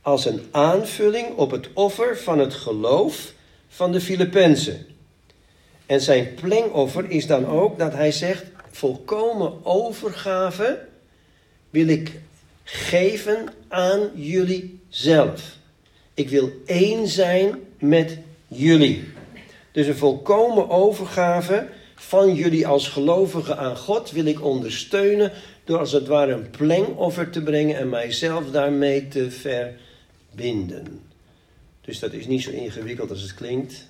[0.00, 3.32] als een aanvulling op het offer van het geloof
[3.68, 4.86] van de Filippenzen.
[5.86, 8.44] En zijn plengoffer is dan ook dat hij zegt:
[8.76, 10.86] volkomen overgave
[11.70, 12.12] wil ik
[12.64, 15.56] geven aan jullie zelf.
[16.14, 19.04] Ik wil één zijn met jullie.
[19.72, 25.32] Dus een volkomen overgave van jullie als gelovigen aan God wil ik ondersteunen
[25.64, 31.02] door als het ware een plengoffer te brengen en mijzelf daarmee te verbinden.
[31.80, 33.86] Dus dat is niet zo ingewikkeld als het klinkt,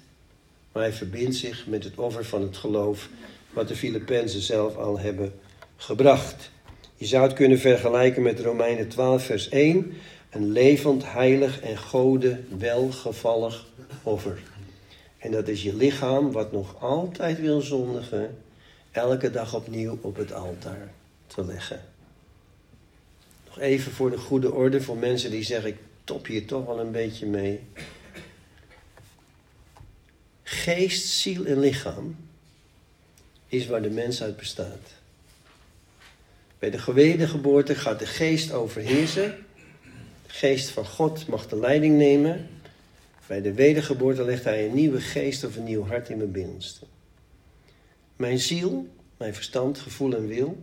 [0.72, 3.09] maar hij verbindt zich met het offer van het geloof
[3.57, 5.33] wat de Filippenzen zelf al hebben
[5.77, 6.51] gebracht.
[6.95, 9.92] Je zou het kunnen vergelijken met Romeinen 12, vers 1.
[10.31, 13.66] Een levend, heilig en gode welgevallig
[14.03, 14.42] offer.
[15.19, 18.38] En dat is je lichaam wat nog altijd wil zondigen,
[18.90, 20.92] elke dag opnieuw op het altaar
[21.27, 21.81] te leggen.
[23.47, 26.81] Nog even voor de goede orde, voor mensen die zeggen, ik top hier toch wel
[26.81, 27.61] een beetje mee.
[30.42, 32.26] Geest, ziel en lichaam
[33.49, 34.95] is waar de mens uit bestaat.
[36.59, 39.35] Bij de gewedergeboorte gaat de geest overheersen.
[40.27, 42.49] De geest van God mag de leiding nemen.
[43.27, 46.87] Bij de wedergeboorte legt hij een nieuwe geest of een nieuw hart in mijn binnenste.
[48.17, 50.57] Mijn ziel, mijn verstand, gevoel en wil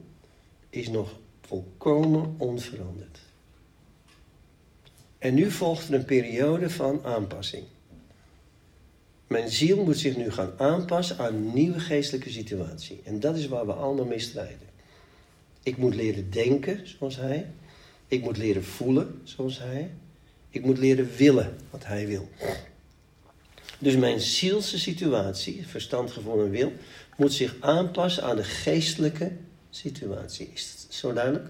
[0.69, 3.19] is nog volkomen onveranderd.
[5.17, 7.63] En nu volgt er een periode van aanpassing.
[9.33, 13.01] Mijn ziel moet zich nu gaan aanpassen aan een nieuwe geestelijke situatie.
[13.03, 14.67] En dat is waar we allemaal mee strijden.
[15.63, 17.51] Ik moet leren denken zoals hij.
[18.07, 19.91] Ik moet leren voelen zoals hij.
[20.49, 22.29] Ik moet leren willen wat hij wil.
[23.79, 26.71] Dus mijn zielse situatie, verstand, gevoel en wil,
[27.17, 29.31] moet zich aanpassen aan de geestelijke
[29.69, 30.49] situatie.
[30.53, 31.47] Is het zo duidelijk?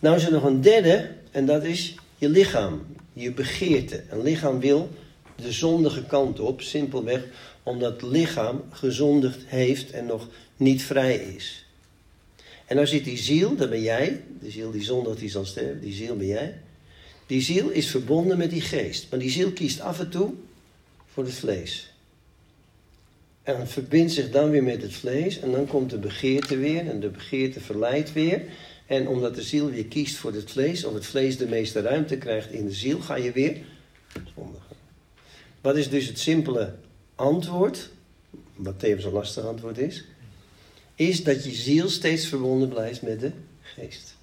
[0.00, 4.04] Nou is er nog een derde, en dat is je lichaam, je begeerte.
[4.10, 4.90] Een lichaam wil
[5.42, 7.24] de zondige kant op, simpelweg
[7.62, 11.66] omdat het lichaam gezondigd heeft en nog niet vrij is.
[12.66, 15.80] En nou zit die ziel, dat ben jij, de ziel die zondigt, die zal sterven,
[15.80, 16.58] die ziel ben jij.
[17.26, 20.32] Die ziel is verbonden met die geest, maar die ziel kiest af en toe
[21.06, 21.90] voor het vlees.
[23.42, 27.00] En verbindt zich dan weer met het vlees en dan komt de begeerte weer en
[27.00, 28.42] de begeerte verleidt weer.
[28.86, 32.18] En omdat de ziel weer kiest voor het vlees, of het vlees de meeste ruimte
[32.18, 33.56] krijgt in de ziel, ga je weer
[34.34, 34.65] zondigen.
[35.66, 36.74] Wat is dus het simpele
[37.14, 37.90] antwoord,
[38.54, 40.04] wat tevens een lastig antwoord is?
[40.94, 44.16] Is dat je ziel steeds verbonden blijft met de geest.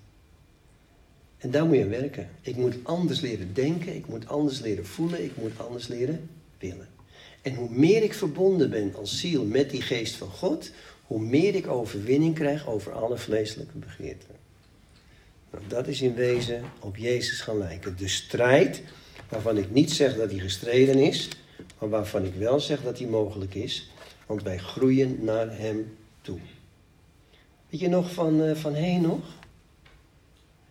[1.38, 2.30] En daar moet je aan werken.
[2.42, 6.30] Ik moet anders leren denken, ik moet anders leren voelen, ik moet anders leren
[6.60, 6.88] willen.
[7.42, 10.72] En hoe meer ik verbonden ben als ziel met die geest van God,
[11.04, 14.36] hoe meer ik overwinning krijg over alle vleeselijke begeerten.
[15.52, 17.98] Nou, dat is in wezen op Jezus gaan lijken.
[17.98, 18.82] De strijd
[19.34, 21.28] waarvan ik niet zeg dat hij gestreden is,
[21.80, 23.90] maar waarvan ik wel zeg dat hij mogelijk is,
[24.26, 26.40] want wij groeien naar hem toe.
[27.70, 29.26] Weet je nog van, uh, van Henoch?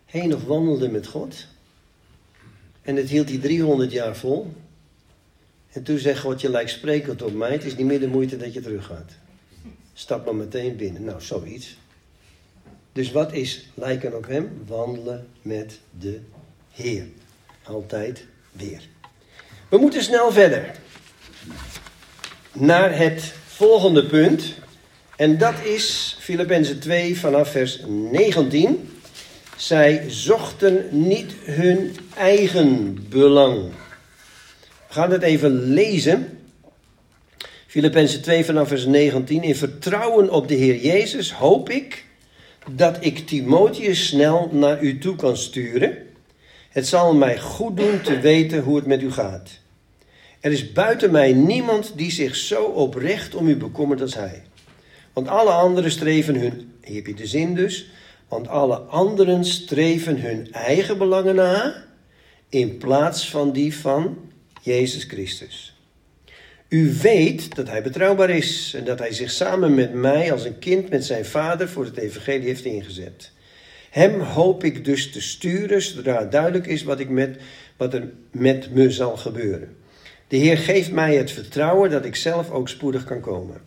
[0.05, 1.47] Henoch wandelde met God.
[2.81, 4.53] En het hield hij 300 jaar vol.
[5.71, 7.51] En toen zegt God, je lijkt sprekend op mij.
[7.51, 9.11] Het is niet meer de moeite dat je teruggaat.
[9.93, 11.03] Stap maar meteen binnen.
[11.03, 11.77] Nou, zoiets.
[12.91, 14.63] Dus wat is lijken op hem?
[14.67, 16.19] Wandelen met de
[16.71, 17.05] Heer.
[17.63, 18.81] Altijd weer.
[19.69, 20.71] We moeten snel verder.
[22.51, 24.53] Naar het volgende punt.
[25.15, 27.79] En dat is Filippenzen 2 vanaf vers
[28.11, 28.99] 19.
[29.55, 33.63] Zij zochten niet hun eigen belang.
[34.87, 36.39] We gaan het even lezen.
[37.67, 39.43] Filippenzen 2 vanaf vers 19.
[39.43, 42.05] In vertrouwen op de Heer Jezus hoop ik
[42.71, 46.12] dat ik Timotheus snel naar u toe kan sturen.
[46.73, 49.49] Het zal mij goed doen te weten hoe het met u gaat.
[50.39, 54.43] Er is buiten mij niemand die zich zo oprecht om u bekommert als hij.
[55.13, 57.89] Want alle anderen streven hun, heb je de zin dus,
[58.27, 61.85] want alle anderen streven hun eigen belangen na
[62.49, 64.17] in plaats van die van
[64.61, 65.77] Jezus Christus.
[66.69, 70.59] U weet dat hij betrouwbaar is en dat hij zich samen met mij als een
[70.59, 73.31] kind met zijn vader voor het evangelie heeft ingezet.
[73.93, 77.37] Hem hoop ik dus te sturen zodra duidelijk is wat, ik met,
[77.77, 79.75] wat er met me zal gebeuren.
[80.27, 83.61] De Heer geeft mij het vertrouwen dat ik zelf ook spoedig kan komen.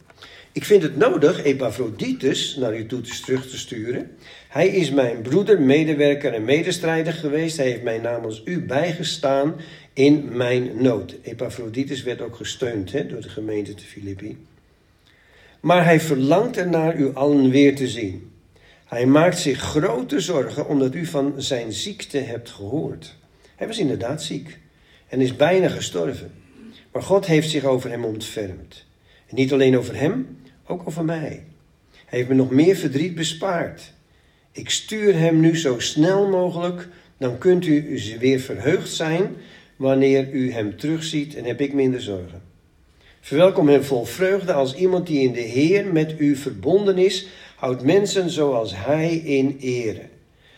[0.52, 4.10] Ik vind het nodig Epaphroditus naar u toe terug te sturen.
[4.48, 7.56] Hij is mijn broeder, medewerker en medestrijder geweest.
[7.56, 9.54] Hij heeft mij namens u bijgestaan
[9.92, 11.16] in mijn nood.
[11.22, 14.36] Epaphroditus werd ook gesteund door de gemeente te Filippi.
[15.60, 18.34] Maar hij verlangt ernaar u allen weer te zien.
[18.86, 23.16] Hij maakt zich grote zorgen omdat u van zijn ziekte hebt gehoord.
[23.56, 24.58] Hij was inderdaad ziek
[25.08, 26.32] en is bijna gestorven.
[26.92, 28.84] Maar God heeft zich over hem ontfermd.
[29.26, 31.44] En niet alleen over hem, ook over mij.
[32.06, 33.92] Hij heeft me nog meer verdriet bespaard.
[34.52, 39.36] Ik stuur hem nu zo snel mogelijk, dan kunt u weer verheugd zijn
[39.76, 42.42] wanneer u hem terugziet en heb ik minder zorgen.
[43.20, 47.82] Verwelkom hem vol vreugde als iemand die in de Heer met u verbonden is, houdt
[47.82, 50.02] mensen zoals hij in ere.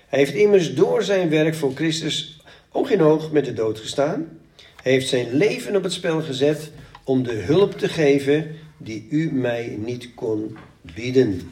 [0.07, 2.41] Hij heeft immers door zijn werk voor Christus
[2.73, 4.29] oog in oog met de dood gestaan.
[4.83, 6.71] Hij heeft zijn leven op het spel gezet
[7.05, 10.57] om de hulp te geven die u mij niet kon
[10.95, 11.51] bieden.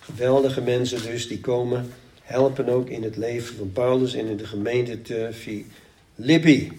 [0.00, 4.46] Geweldige mensen dus, die komen, helpen ook in het leven van Paulus en in de
[4.46, 5.30] gemeente te
[6.16, 6.72] Filippi.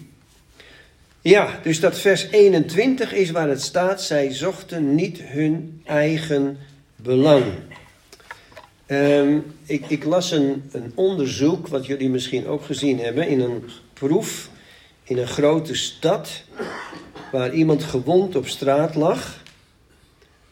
[1.20, 6.58] Ja, dus dat vers 21 is waar het staat, zij zochten niet hun eigen
[7.04, 7.44] belang.
[8.86, 13.64] Ehm, ik, ik, las een, een onderzoek, wat jullie misschien ook gezien hebben, in een
[13.92, 14.50] proef
[15.04, 16.42] in een grote stad,
[17.32, 19.42] waar iemand gewond op straat lag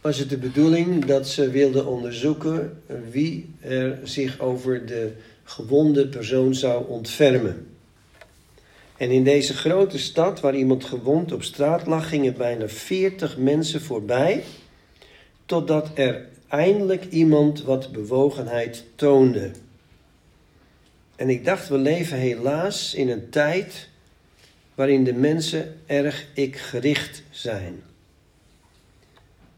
[0.00, 5.12] was het de bedoeling dat ze wilden onderzoeken wie er zich over de
[5.44, 7.66] gewonde persoon zou ontfermen.
[8.96, 13.80] En in deze grote stad, waar iemand gewond op straat lag, gingen bijna 40 mensen
[13.80, 14.42] voorbij,
[15.46, 19.50] totdat er eindelijk iemand wat bewogenheid toonde.
[21.16, 23.88] En ik dacht, we leven helaas in een tijd
[24.74, 27.82] waarin de mensen erg ik gericht zijn.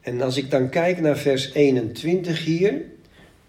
[0.00, 2.82] En als ik dan kijk naar vers 21 hier,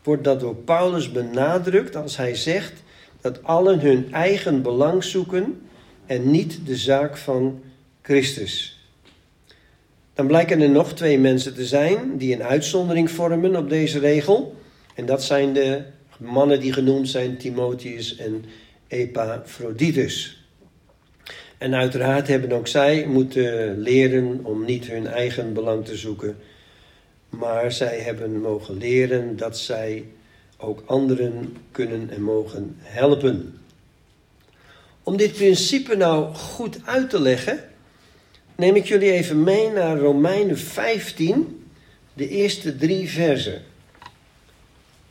[0.04, 2.74] wordt dat door Paulus benadrukt als hij zegt
[3.22, 5.62] dat allen hun eigen belang zoeken
[6.06, 7.62] en niet de zaak van
[8.02, 8.75] Christus.
[10.16, 14.56] Dan blijken er nog twee mensen te zijn die een uitzondering vormen op deze regel.
[14.96, 15.82] En dat zijn de
[16.18, 18.46] mannen die genoemd zijn Timotheus en
[18.88, 20.44] Epaphroditus.
[21.58, 26.38] En uiteraard hebben ook zij moeten leren om niet hun eigen belang te zoeken,
[27.30, 30.06] maar zij hebben mogen leren dat zij
[30.58, 33.60] ook anderen kunnen en mogen helpen.
[35.04, 37.60] Om dit principe nou goed uit te leggen,
[38.56, 41.66] neem ik jullie even mee naar Romeinen 15,
[42.14, 43.62] de eerste drie versen.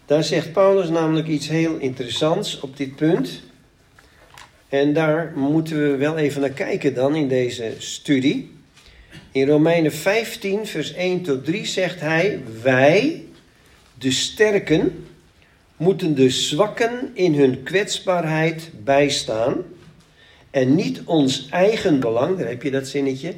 [0.07, 3.43] Daar zegt Paulus namelijk iets heel interessants op dit punt.
[4.69, 8.51] En daar moeten we wel even naar kijken dan in deze studie.
[9.33, 13.25] In Romeinen 15, vers 1 tot 3 zegt hij: Wij,
[13.99, 15.07] de sterken,
[15.77, 19.57] moeten de zwakken in hun kwetsbaarheid bijstaan.
[20.55, 23.35] En niet ons eigen belang, daar heb je dat zinnetje,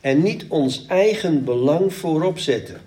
[0.00, 2.80] en niet ons eigen belang voorop zetten.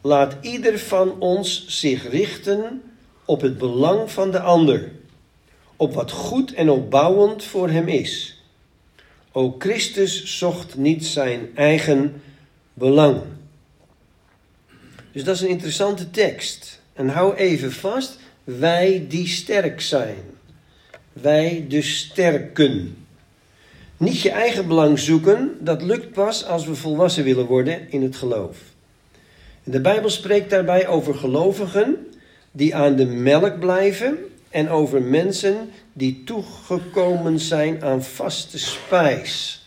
[0.00, 2.82] Laat ieder van ons zich richten
[3.24, 4.90] op het belang van de ander
[5.76, 8.42] op wat goed en opbouwend voor hem is.
[9.32, 12.22] O Christus zocht niet zijn eigen
[12.74, 13.20] belang.
[15.12, 16.80] Dus dat is een interessante tekst.
[16.92, 20.38] En hou even vast, wij die sterk zijn.
[21.12, 22.96] Wij de sterken.
[23.96, 28.16] Niet je eigen belang zoeken, dat lukt pas als we volwassen willen worden in het
[28.16, 28.56] geloof.
[29.64, 32.06] De Bijbel spreekt daarbij over gelovigen
[32.52, 34.18] die aan de melk blijven
[34.50, 39.64] en over mensen die toegekomen zijn aan vaste spijs.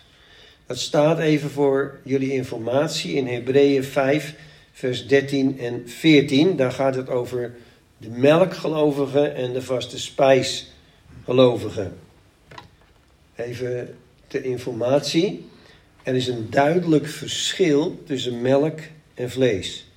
[0.66, 4.36] Dat staat even voor jullie informatie in Hebreeën 5,
[4.72, 6.56] vers 13 en 14.
[6.56, 7.54] Daar gaat het over
[7.98, 10.00] de melkgelovigen en de vaste
[11.24, 11.98] spijsgelovigen.
[13.36, 13.96] Even
[14.28, 15.46] ter informatie.
[16.04, 18.80] Er is een duidelijk verschil tussen melk
[19.14, 19.88] en vlees.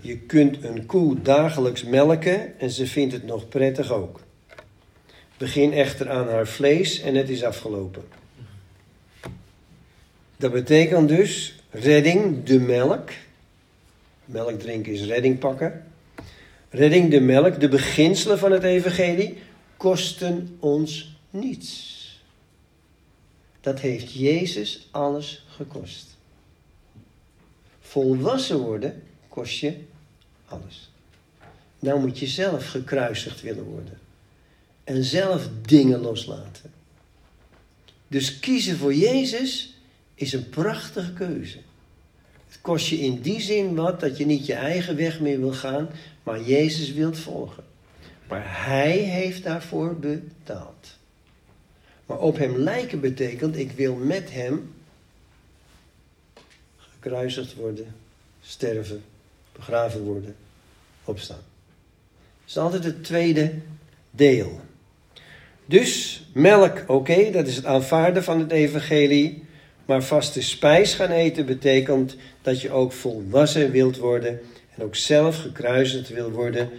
[0.00, 4.20] Je kunt een koe dagelijks melken en ze vindt het nog prettig ook.
[5.36, 8.02] Begin echter aan haar vlees en het is afgelopen.
[10.36, 13.10] Dat betekent dus redding de melk.
[14.24, 15.84] Melk drinken is redding pakken.
[16.70, 19.38] Redding de melk, de beginselen van het evangelie,
[19.80, 21.98] kosten ons niets.
[23.60, 26.06] Dat heeft Jezus alles gekost.
[27.80, 29.76] Volwassen worden kost je
[30.44, 30.90] alles.
[31.78, 33.98] Nou moet je zelf gekruisigd willen worden.
[34.84, 36.72] En zelf dingen loslaten.
[38.08, 39.74] Dus kiezen voor Jezus
[40.14, 41.58] is een prachtige keuze.
[42.48, 45.52] Het kost je in die zin wat dat je niet je eigen weg meer wil
[45.52, 45.90] gaan,
[46.22, 47.69] maar Jezus wilt volgen.
[48.30, 50.96] Maar Hij heeft daarvoor betaald.
[52.06, 54.74] Maar op Hem lijken betekent, ik wil met Hem
[56.76, 57.94] gekruisigd worden,
[58.40, 59.02] sterven,
[59.52, 60.36] begraven worden,
[61.04, 61.42] opstaan.
[62.46, 63.54] is altijd het tweede
[64.10, 64.60] deel.
[65.66, 69.44] Dus melk, oké, dat is het aanvaarden van het evangelie.
[69.84, 74.40] Maar vaste spijs gaan eten betekent dat je ook volwassen wilt worden
[74.74, 76.70] en ook zelf gekruisigd wil worden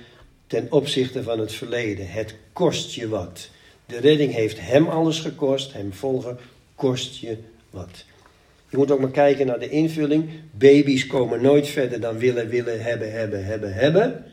[0.51, 2.07] ten opzichte van het verleden.
[2.07, 3.49] Het kost je wat.
[3.85, 6.37] De redding heeft hem alles gekost, hem volgen
[6.75, 7.37] kost je
[7.69, 8.05] wat.
[8.69, 10.29] Je moet ook maar kijken naar de invulling.
[10.51, 14.25] Baby's komen nooit verder dan willen, willen, hebben, hebben, hebben, hebben.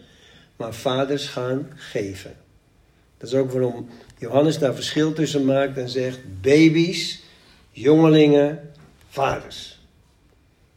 [0.56, 2.34] Maar vaders gaan geven.
[3.18, 3.88] Dat is ook waarom
[4.18, 7.22] Johannes daar verschil tussen maakt en zegt: baby's,
[7.70, 8.70] jongelingen,
[9.08, 9.78] vaders.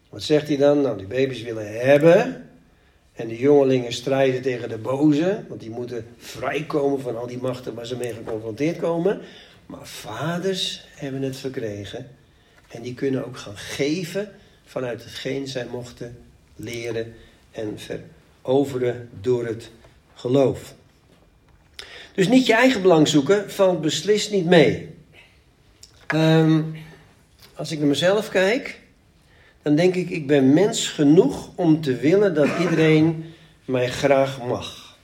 [0.09, 0.81] Wat zegt hij dan?
[0.81, 2.49] Nou, die baby's willen hebben.
[3.21, 7.73] En de jongelingen strijden tegen de boze, want die moeten vrijkomen van al die machten
[7.73, 9.21] waar ze mee geconfronteerd komen.
[9.65, 12.09] Maar vaders hebben het verkregen
[12.67, 14.31] en die kunnen ook gaan geven
[14.65, 16.17] vanuit hetgeen zij mochten
[16.55, 17.13] leren
[17.51, 19.69] en veroveren door het
[20.13, 20.73] geloof.
[22.13, 24.95] Dus niet je eigen belang zoeken valt beslist niet mee.
[26.07, 26.61] Ehm,
[27.55, 28.80] als ik naar mezelf kijk,
[29.61, 33.25] dan denk ik, ik ben mens genoeg om te willen dat iedereen
[33.65, 34.97] mij graag mag.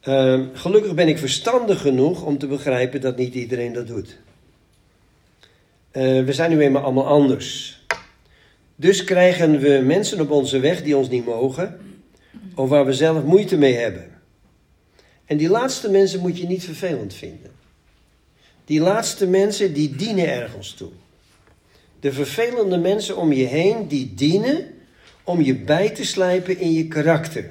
[0.00, 4.18] Ehm, gelukkig ben ik verstandig genoeg om te begrijpen dat niet iedereen dat doet.
[5.92, 7.80] Uh, we zijn nu eenmaal allemaal anders.
[8.76, 11.80] Dus krijgen we mensen op onze weg die ons niet mogen,
[12.54, 14.10] of waar we zelf moeite mee hebben.
[15.24, 17.50] En die laatste mensen moet je niet vervelend vinden.
[18.64, 20.90] Die laatste mensen die dienen ergens toe.
[22.00, 24.66] De vervelende mensen om je heen die dienen
[25.24, 27.50] om je bij te slijpen in je karakter.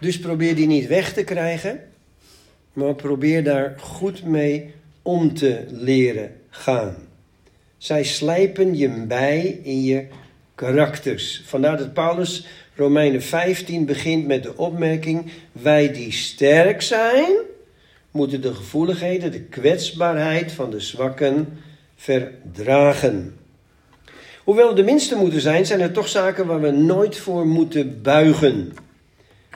[0.00, 1.80] Dus probeer die niet weg te krijgen,
[2.72, 6.96] maar probeer daar goed mee om te leren gaan.
[7.76, 10.06] Zij slijpen je bij in je
[10.54, 11.42] karakters.
[11.44, 17.32] Vandaar dat Paulus Romeinen 15 begint met de opmerking: Wij die sterk zijn,
[18.10, 21.58] moeten de gevoeligheden, de kwetsbaarheid van de zwakken
[21.98, 23.36] verdragen.
[24.44, 28.02] Hoewel we de minste moeten zijn, zijn er toch zaken waar we nooit voor moeten
[28.02, 28.72] buigen.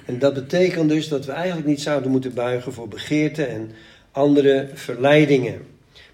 [0.07, 3.71] En dat betekent dus dat we eigenlijk niet zouden moeten buigen voor begeerten en
[4.11, 5.61] andere verleidingen.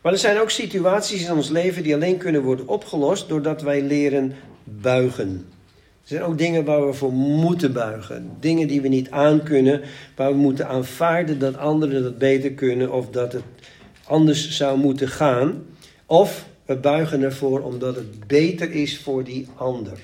[0.03, 3.83] Maar er zijn ook situaties in ons leven die alleen kunnen worden opgelost doordat wij
[3.83, 5.47] leren buigen.
[6.03, 8.31] Er zijn ook dingen waar we voor moeten buigen.
[8.41, 9.81] Dingen die we niet aankunnen,
[10.17, 13.43] waar we moeten aanvaarden dat anderen dat beter kunnen of dat het
[14.05, 15.65] anders zou moeten gaan.
[16.11, 19.99] Of we buigen ervoor omdat het beter is voor die ander.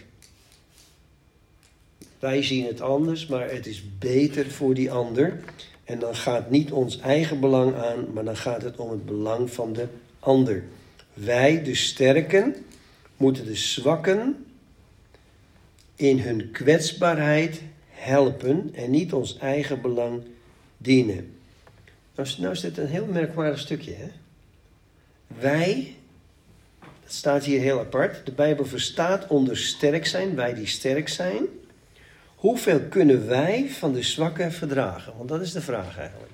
[2.19, 5.41] Wij zien het anders, maar het is beter voor die ander.
[5.85, 9.51] En dan gaat niet ons eigen belang aan, maar dan gaat het om het belang
[9.51, 9.87] van de
[10.19, 10.65] ander.
[11.15, 12.55] Wij, de sterken,
[13.17, 14.47] moeten de zwakken
[15.97, 20.23] in hun kwetsbaarheid helpen en niet ons eigen belang
[20.77, 21.37] dienen.
[22.15, 23.95] Nou, nou is dit een heel merkwaardig stukje.
[23.95, 24.09] Hè?
[25.41, 25.97] Wij,
[26.81, 28.27] dat staat hier heel apart.
[28.27, 31.47] De Bijbel verstaat onder sterk zijn, wij die sterk zijn.
[32.35, 35.13] Hoeveel kunnen wij van de zwakken verdragen?
[35.17, 36.33] Want dat is de vraag eigenlijk.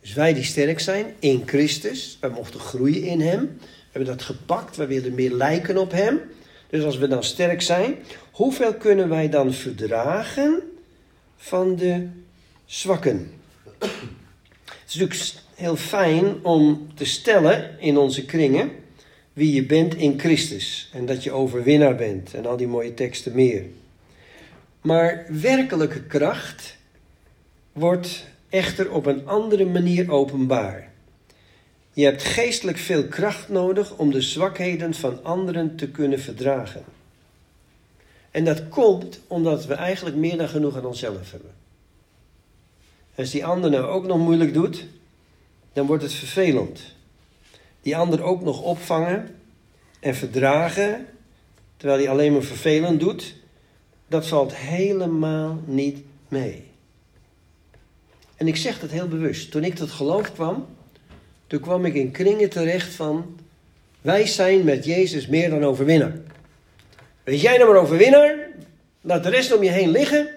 [0.00, 3.40] Dus wij die sterk zijn in Christus, wij mochten groeien in Hem.
[3.58, 6.20] We hebben dat gepakt, wij willen meer lijken op Hem.
[6.68, 7.96] Dus als we dan sterk zijn,
[8.30, 10.62] hoeveel kunnen wij dan verdragen
[11.36, 12.08] van de
[12.64, 13.32] zwakken?
[13.78, 13.90] Het
[14.86, 15.32] is natuurlijk
[15.62, 18.70] heel fijn om te stellen in onze kringen
[19.32, 23.34] wie je bent in Christus en dat je overwinnaar bent en al die mooie teksten
[23.34, 23.64] meer.
[24.80, 26.76] Maar werkelijke kracht
[27.72, 30.90] wordt echter op een andere manier openbaar.
[31.92, 36.84] Je hebt geestelijk veel kracht nodig om de zwakheden van anderen te kunnen verdragen.
[38.30, 41.50] En dat komt omdat we eigenlijk meer dan genoeg aan onszelf hebben.
[43.14, 44.86] Als die ander nou ook nog moeilijk doet,
[45.72, 46.80] dan wordt het vervelend.
[47.82, 49.36] Die ander ook nog opvangen
[50.00, 51.06] en verdragen,
[51.76, 53.34] terwijl hij alleen maar vervelend doet,
[54.08, 55.98] dat valt helemaal niet
[56.28, 56.70] mee.
[58.36, 59.50] En ik zeg dat heel bewust.
[59.50, 60.66] Toen ik tot geloof kwam,
[61.46, 63.38] toen kwam ik in kringen terecht van,
[64.00, 66.16] wij zijn met Jezus meer dan overwinnaar.
[67.24, 68.34] Weet jij nou maar overwinnaar?
[69.00, 70.28] Laat de rest om je heen liggen.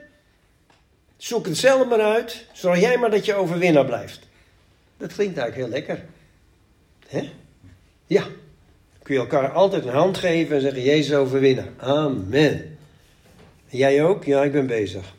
[1.17, 2.45] Zoek het zelf maar uit.
[2.53, 4.27] Zorg jij maar dat je overwinnaar blijft.
[4.97, 6.05] Dat klinkt eigenlijk heel lekker.
[7.07, 7.31] Hè?
[8.07, 8.27] Ja.
[9.01, 11.73] kun je elkaar altijd een hand geven en zeggen: Jezus overwinnen.
[11.77, 12.77] Amen.
[13.69, 14.23] En jij ook?
[14.23, 15.13] Ja, ik ben bezig.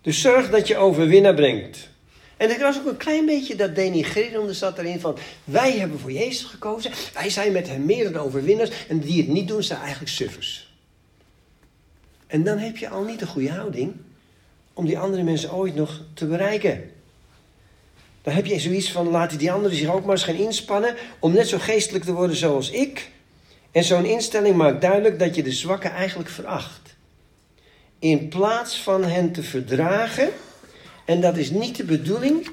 [0.00, 1.88] Dus zorg dat je overwinnaar brengt.
[2.36, 5.16] En er was ook een klein beetje dat denigrerende zat erin van...
[5.44, 8.86] wij hebben voor Jezus gekozen, wij zijn met hem meer dan overwinnaars...
[8.88, 10.72] en die het niet doen, zijn eigenlijk suffers.
[12.26, 13.92] En dan heb je al niet de goede houding
[14.72, 16.90] om die andere mensen ooit nog te bereiken.
[18.28, 21.32] Dan heb je zoiets van, laten die anderen zich ook maar eens gaan inspannen om
[21.32, 23.10] net zo geestelijk te worden zoals ik.
[23.70, 26.96] En zo'n instelling maakt duidelijk dat je de zwakken eigenlijk veracht.
[27.98, 30.28] In plaats van hen te verdragen,
[31.04, 32.50] en dat is niet de bedoeling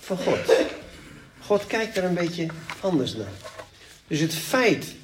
[0.00, 0.66] van God.
[1.40, 2.46] God kijkt er een beetje
[2.80, 3.32] anders naar.
[4.06, 4.94] Dus het feit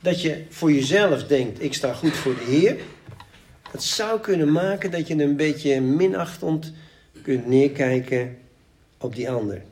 [0.00, 2.76] dat je voor jezelf denkt, ik sta goed voor de Heer,
[3.72, 6.72] dat zou kunnen maken dat je een beetje minachtend
[7.22, 8.40] kunt neerkijken
[9.02, 9.62] op die ander.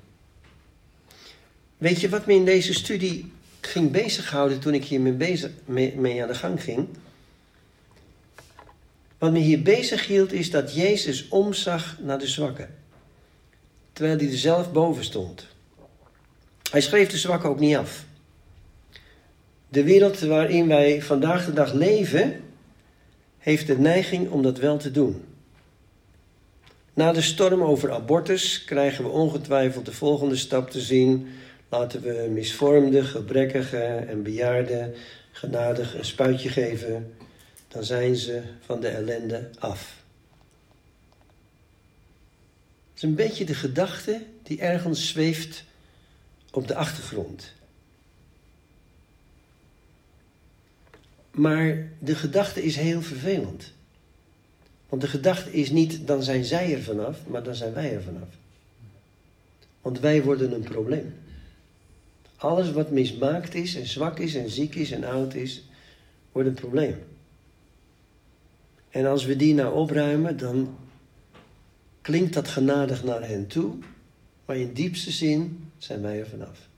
[1.78, 6.22] Weet je wat me in deze studie ging bezighouden toen ik hiermee bezig, mee, mee
[6.22, 6.88] aan de gang ging?
[9.18, 12.74] Wat me hier bezig hield is dat Jezus omzag naar de zwakken.
[13.92, 15.46] Terwijl hij er zelf boven stond.
[16.70, 18.04] Hij schreef de zwakken ook niet af.
[19.68, 22.40] De wereld waarin wij vandaag de dag leven,
[23.38, 25.24] heeft de neiging om dat wel te doen.
[26.94, 31.28] Na de storm over abortus krijgen we ongetwijfeld de volgende stap te zien.
[31.68, 34.94] Laten we misvormde, gebrekkige en bejaarden
[35.32, 37.14] genadig een spuitje geven.
[37.68, 40.02] Dan zijn ze van de ellende af.
[42.90, 45.64] Het is een beetje de gedachte die ergens zweeft
[46.50, 47.52] op de achtergrond.
[51.30, 53.72] Maar de gedachte is heel vervelend.
[54.90, 58.02] Want de gedachte is niet, dan zijn zij er vanaf, maar dan zijn wij er
[58.02, 58.28] vanaf.
[59.80, 61.14] Want wij worden een probleem.
[62.36, 65.68] Alles wat mismaakt is en zwak is en ziek is en oud is,
[66.32, 66.96] wordt een probleem.
[68.88, 70.76] En als we die nou opruimen, dan
[72.00, 73.74] klinkt dat genadig naar hen toe,
[74.44, 76.68] maar in diepste zin zijn wij er vanaf.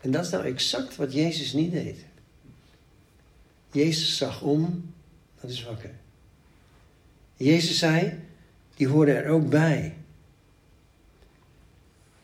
[0.00, 2.04] En dat is nou exact wat Jezus niet deed.
[3.72, 4.60] Jezus zag om
[5.40, 5.97] naar de zwakken.
[7.38, 8.12] Jezus zei,
[8.74, 9.94] die hoorden er ook bij.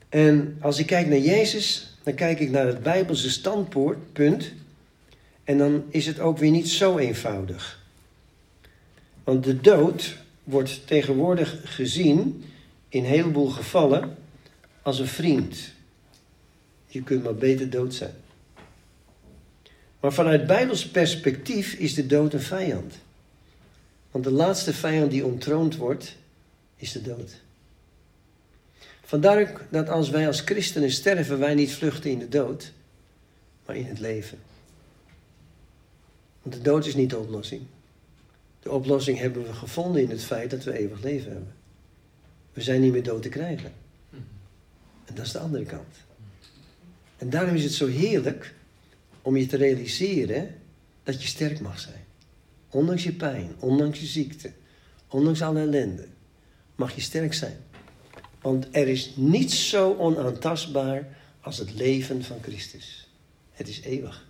[0.09, 4.53] En als ik kijk naar Jezus, dan kijk ik naar het Bijbelse standpunt.
[5.45, 7.83] En dan is het ook weer niet zo eenvoudig.
[9.25, 12.45] Want de dood wordt tegenwoordig gezien
[12.89, 14.17] in een heleboel gevallen
[14.83, 15.73] als een vriend.
[16.87, 18.15] Je kunt maar beter dood zijn.
[20.01, 22.95] Maar vanuit Bijbels perspectief is de dood een vijand.
[24.15, 26.17] Want de laatste vijand die ontroond wordt,
[26.77, 27.41] is de dood.
[29.03, 32.73] Vandaar dat als wij als christenen sterven, wij niet vluchten in de dood,
[33.67, 34.39] maar in het leven.
[36.43, 37.63] Want de dood is niet de oplossing.
[38.61, 41.55] De oplossing hebben we gevonden in het feit dat we eeuwig leven hebben.
[42.53, 43.73] We zijn niet meer dood te krijgen.
[45.05, 45.95] En dat is de andere kant.
[47.19, 48.55] En daarom is het zo heerlijk
[49.23, 50.55] om je te realiseren
[51.03, 52.04] dat je sterk mag zijn.
[52.75, 54.53] Ondanks je pijn, ondanks je ziekte,
[55.09, 56.07] ondanks alle ellende,
[56.75, 57.57] mag je sterk zijn.
[58.41, 63.09] Want er is niets zo onaantastbaar als het leven van Christus.
[63.53, 64.27] Het is eeuwig.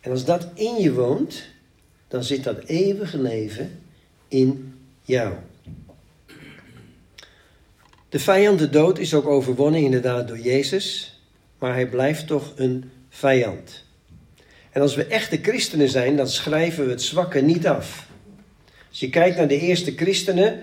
[0.00, 1.44] En als dat in je woont,
[2.08, 3.80] dan zit dat eeuwige leven
[4.28, 5.34] in jou.
[8.08, 11.18] De vijand, de dood, is ook overwonnen inderdaad door Jezus,
[11.58, 13.84] maar hij blijft toch een vijand.
[14.76, 18.06] En als we echte christenen zijn, dan schrijven we het zwakke niet af.
[18.88, 20.60] Als je kijkt naar de eerste christenen,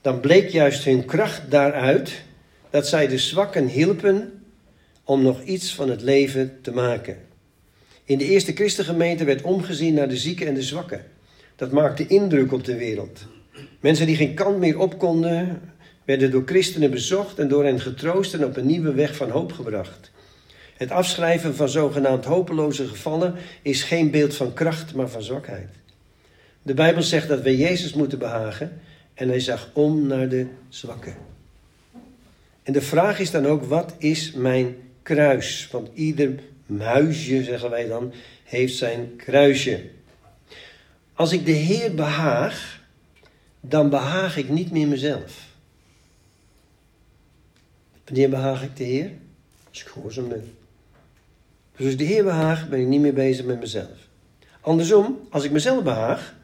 [0.00, 2.22] dan bleek juist hun kracht daaruit
[2.70, 4.42] dat zij de zwakken hielpen
[5.04, 7.16] om nog iets van het leven te maken.
[8.04, 11.04] In de eerste christengemeente werd omgezien naar de zieken en de zwakken.
[11.56, 13.26] Dat maakte indruk op de wereld.
[13.80, 15.60] Mensen die geen kant meer op konden,
[16.04, 19.52] werden door christenen bezocht en door hen getroost en op een nieuwe weg van hoop
[19.52, 20.10] gebracht.
[20.80, 25.68] Het afschrijven van zogenaamd hopeloze gevallen is geen beeld van kracht, maar van zwakheid.
[26.62, 28.80] De Bijbel zegt dat we Jezus moeten behagen
[29.14, 31.16] en hij zag om naar de zwakken.
[32.62, 35.68] En de vraag is dan ook, wat is mijn kruis?
[35.72, 38.12] Want ieder muisje, zeggen wij dan,
[38.44, 39.84] heeft zijn kruisje.
[41.14, 42.80] Als ik de Heer behaag,
[43.60, 45.46] dan behaag ik niet meer mezelf.
[48.04, 49.10] Wanneer behaag ik de Heer?
[49.68, 50.58] Als ik gehoorzaam ben.
[51.80, 54.08] Dus als ik de Heer behaag, ben ik niet meer bezig met mezelf.
[54.60, 56.34] Andersom, als ik mezelf behaag,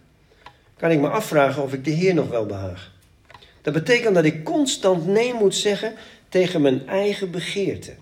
[0.77, 2.93] kan ik me afvragen of ik de Heer nog wel behaag.
[3.63, 5.95] Dat betekent dat ik constant nee moet zeggen
[6.29, 7.93] tegen mijn eigen begeerte.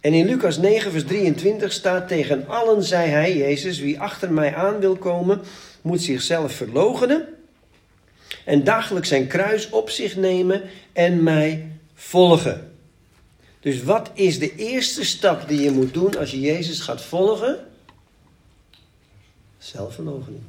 [0.00, 4.54] En in Lucas 9, vers 23 staat: Tegen allen zei hij, Jezus, wie achter mij
[4.54, 5.40] aan wil komen,
[5.82, 7.28] moet zichzelf verloochenen
[8.44, 12.67] en dagelijks zijn kruis op zich nemen en mij volgen.
[13.60, 17.66] Dus wat is de eerste stap die je moet doen als je Jezus gaat volgen?
[19.58, 20.42] Zelfverloochening.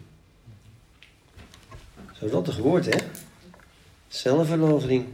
[2.20, 2.98] Zo'n rottig woord, hè?
[4.08, 5.06] Zelfverloochening.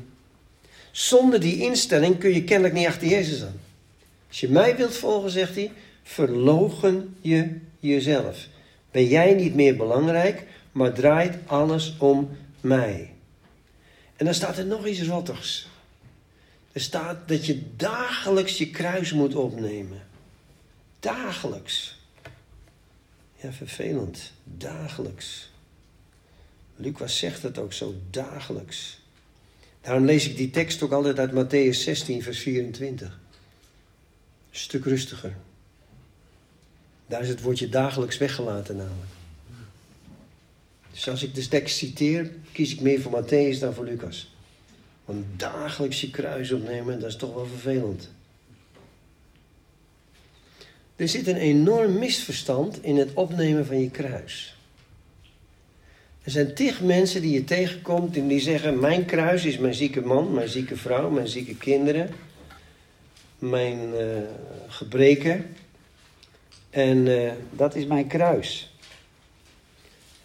[0.91, 3.59] Zonder die instelling kun je kennelijk niet achter Jezus aan.
[4.27, 5.71] Als je mij wilt volgen, zegt hij,
[6.03, 8.47] verlogen je jezelf.
[8.91, 13.13] Ben jij niet meer belangrijk, maar draait alles om mij.
[14.15, 15.67] En dan staat er nog iets rottigs.
[16.75, 20.07] Er staat dat je dagelijks je kruis moet opnemen.
[20.99, 21.97] Dagelijks.
[23.35, 24.31] Ja, vervelend.
[24.43, 25.49] Dagelijks.
[26.75, 28.99] Lucas zegt het ook zo, dagelijks.
[29.81, 33.07] Daarom lees ik die tekst ook altijd uit Matthäus 16, vers 24.
[33.07, 33.17] Een
[34.51, 35.35] stuk rustiger.
[37.07, 39.11] Daar is het woordje dagelijks weggelaten namelijk.
[40.91, 44.34] Dus als ik de tekst citeer, kies ik meer voor Matthäus dan voor Lucas.
[45.05, 48.09] Want dagelijks je kruis opnemen, dat is toch wel vervelend.
[50.95, 54.55] Er zit een enorm misverstand in het opnemen van je kruis.
[56.23, 60.01] Er zijn tig mensen die je tegenkomt en die zeggen: Mijn kruis is mijn zieke
[60.01, 62.09] man, mijn zieke vrouw, mijn zieke kinderen,
[63.39, 64.17] mijn uh,
[64.67, 65.55] gebreken.
[66.69, 68.73] En uh, dat is mijn kruis.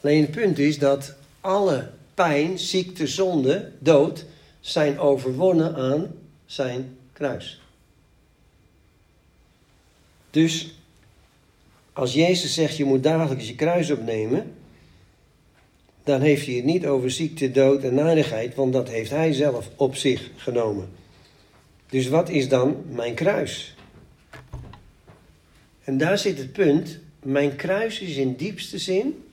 [0.01, 4.25] Alleen het punt is dat alle pijn, ziekte, zonde, dood
[4.61, 6.15] zijn overwonnen aan
[6.47, 7.61] zijn kruis.
[10.31, 10.75] Dus
[11.93, 14.55] als Jezus zegt je moet dagelijks je kruis opnemen,
[16.05, 19.71] dan heeft hij het niet over ziekte, dood en narigheid, want dat heeft hij zelf
[19.77, 20.89] op zich genomen.
[21.87, 23.75] Dus wat is dan mijn kruis?
[25.85, 26.99] En daar zit het punt.
[27.23, 29.25] Mijn kruis is in diepste zin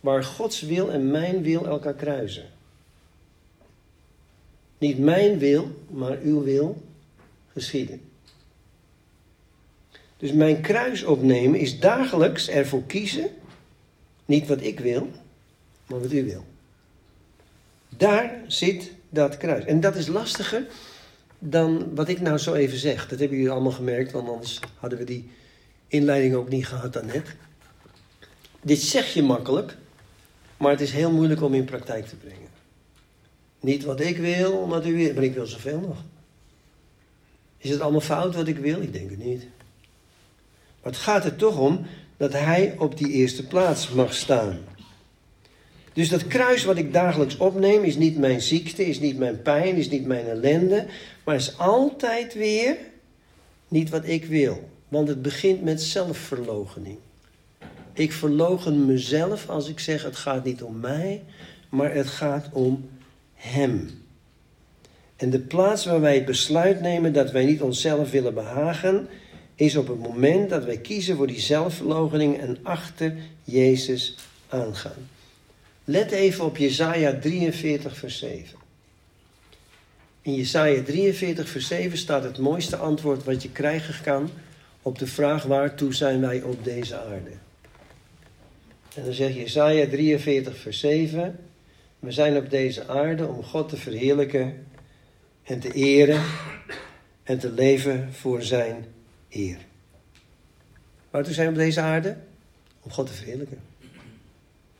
[0.00, 2.44] waar Gods wil en mijn wil elkaar kruisen.
[4.78, 6.82] Niet mijn wil, maar uw wil
[7.52, 8.00] geschieden.
[10.16, 13.30] Dus mijn kruis opnemen is dagelijks ervoor kiezen,
[14.24, 15.10] niet wat ik wil,
[15.86, 16.44] maar wat u wil.
[17.88, 19.64] Daar zit dat kruis.
[19.64, 20.66] En dat is lastiger
[21.38, 23.08] dan wat ik nou zo even zeg.
[23.08, 25.30] Dat hebben jullie allemaal gemerkt, want anders hadden we die
[25.88, 27.26] inleiding ook niet gehad daarnet.
[28.60, 29.76] Dit zeg je makkelijk,
[30.56, 32.47] maar het is heel moeilijk om in praktijk te brengen.
[33.60, 35.22] Niet wat ik wil, maar u wil.
[35.22, 35.96] Ik wil zoveel nog.
[37.58, 38.80] Is het allemaal fout wat ik wil?
[38.80, 39.46] Ik denk het niet.
[40.82, 41.86] Maar het gaat er toch om
[42.16, 44.58] dat hij op die eerste plaats mag staan.
[45.92, 49.76] Dus dat kruis wat ik dagelijks opneem is niet mijn ziekte, is niet mijn pijn,
[49.76, 50.86] is niet mijn ellende,
[51.24, 52.76] maar is altijd weer
[53.68, 54.68] niet wat ik wil.
[54.88, 56.98] Want het begint met zelfverloochening.
[57.92, 61.22] Ik verlogen mezelf als ik zeg het gaat niet om mij,
[61.68, 62.88] maar het gaat om
[63.38, 63.90] Hem.
[65.16, 69.08] En de plaats waar wij het besluit nemen dat wij niet onszelf willen behagen,
[69.54, 73.14] is op het moment dat wij kiezen voor die zelfverloochening en achter
[73.44, 74.16] Jezus
[74.48, 75.08] aangaan.
[75.84, 78.58] Let even op Jesaja 43, vers 7.
[80.22, 84.30] In Jesaja 43, vers 7 staat het mooiste antwoord wat je krijgen kan
[84.82, 87.30] op de vraag waartoe zijn wij op deze aarde.
[88.94, 91.47] En dan zegt Jesaja 43, vers 7.
[91.98, 94.66] We zijn op deze aarde om God te verheerlijken
[95.42, 96.22] en te eren
[97.22, 98.94] en te leven voor zijn
[99.28, 99.58] eer.
[101.10, 102.16] Waartoe zijn we op deze aarde?
[102.82, 103.60] Om God te verheerlijken.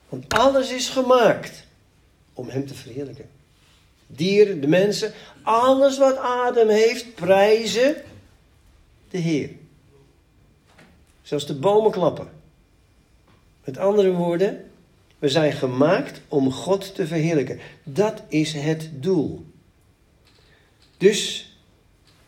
[0.08, 1.66] Want alles is gemaakt
[2.32, 3.28] om Hem te verheerlijken.
[4.06, 5.12] Dieren, de mensen,
[5.42, 7.96] alles wat adem heeft, prijzen
[9.10, 9.50] de Heer.
[11.22, 12.28] Zelfs de bomen klappen.
[13.64, 14.67] Met andere woorden,
[15.18, 17.58] we zijn gemaakt om God te verheerlijken.
[17.82, 19.44] Dat is het doel.
[20.96, 21.52] Dus,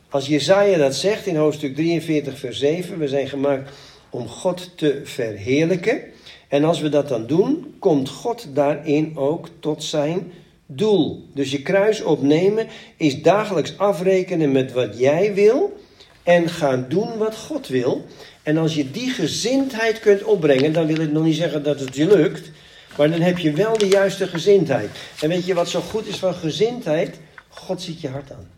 [0.09, 3.71] als Jezaja dat zegt in hoofdstuk 43, vers 7, we zijn gemaakt
[4.11, 6.03] om God te verheerlijken.
[6.49, 10.33] En als we dat dan doen, komt God daarin ook tot zijn
[10.67, 11.29] doel.
[11.35, 12.67] Dus je kruis opnemen
[12.97, 15.81] is dagelijks afrekenen met wat jij wil
[16.23, 18.05] en gaan doen wat God wil.
[18.43, 21.97] En als je die gezindheid kunt opbrengen, dan wil ik nog niet zeggen dat het
[21.97, 22.51] je lukt,
[22.97, 24.91] maar dan heb je wel de juiste gezindheid.
[25.21, 27.19] En weet je wat zo goed is van gezindheid?
[27.49, 28.49] God ziet je hart aan.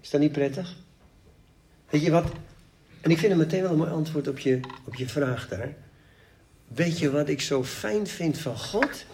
[0.00, 0.76] Is dat niet prettig?
[1.90, 2.32] Weet je wat?
[3.00, 5.74] En ik vind het meteen wel een mooi antwoord op je, op je vraag daar.
[6.68, 9.04] Weet je wat ik zo fijn vind van God?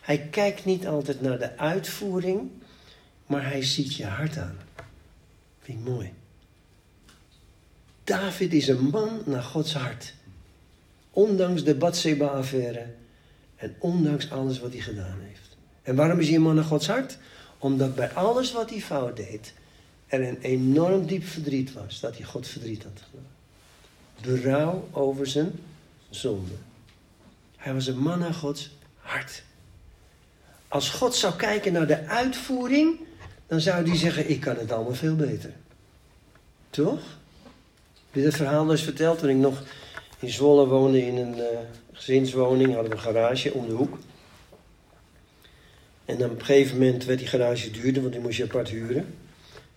[0.00, 2.50] Hij kijkt niet altijd naar de uitvoering,
[3.26, 4.58] maar hij ziet je hart aan.
[5.60, 6.12] Vind ik mooi.
[8.04, 10.14] David is een man naar Gods hart.
[11.10, 12.86] Ondanks de Bathseba-affaire
[13.60, 15.56] en ondanks alles wat hij gedaan heeft.
[15.82, 17.18] En waarom is hij een man naar Gods hart?
[17.58, 19.52] Omdat bij alles wat hij fout deed,
[20.06, 22.00] er een enorm diep verdriet was.
[22.00, 23.26] Dat hij God verdriet had gedaan.
[24.22, 25.52] Berouw over zijn
[26.10, 26.54] zonde.
[27.56, 29.42] Hij was een man naar Gods hart.
[30.68, 33.00] Als God zou kijken naar de uitvoering,
[33.46, 35.52] dan zou hij zeggen: Ik kan het allemaal veel beter.
[36.70, 37.00] Toch?
[38.10, 39.62] Heb verhaal eens verteld toen ik nog
[40.18, 41.44] in Zwolle woonde in een uh,
[42.00, 43.98] gezinswoning, hadden we een garage om de hoek.
[46.04, 48.68] En dan op een gegeven moment werd die garage duurder, want die moest je apart
[48.68, 49.14] huren.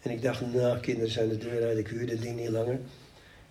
[0.01, 2.79] En ik dacht, nou, kinderen zijn de deur uit, ik huur dat ding niet langer.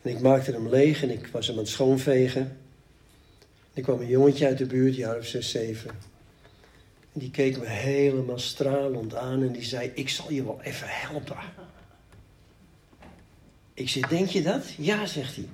[0.02, 2.40] En ik maakte hem leeg en ik was hem aan het schoonvegen.
[2.40, 2.58] En
[3.72, 5.90] er kwam een jongetje uit de buurt, jaar of zes, zeven.
[7.12, 10.86] En die keek me helemaal stralend aan en die zei, ik zal je wel even
[10.88, 11.36] helpen.
[13.74, 14.64] Ik zeg, denk je dat?
[14.78, 15.48] Ja, zegt hij.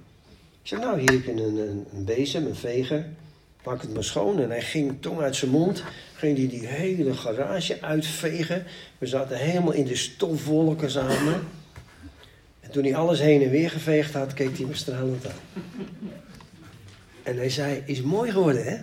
[0.69, 3.07] Zeg, nou, hier heb je een, een, een bezem, een veger.
[3.65, 4.41] Maak het maar schoon.
[4.41, 5.83] En hij ging tong uit zijn mond.
[6.15, 8.65] Ging hij die hele garage uitvegen.
[8.99, 11.41] We zaten helemaal in de stofwolken samen.
[12.61, 15.63] En toen hij alles heen en weer geveegd had, keek hij me stralend aan.
[17.23, 18.77] En hij zei, is mooi geworden, hè?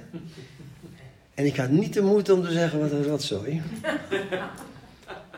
[1.33, 3.61] En ik had niet de moed om te zeggen, wat een rotzooi.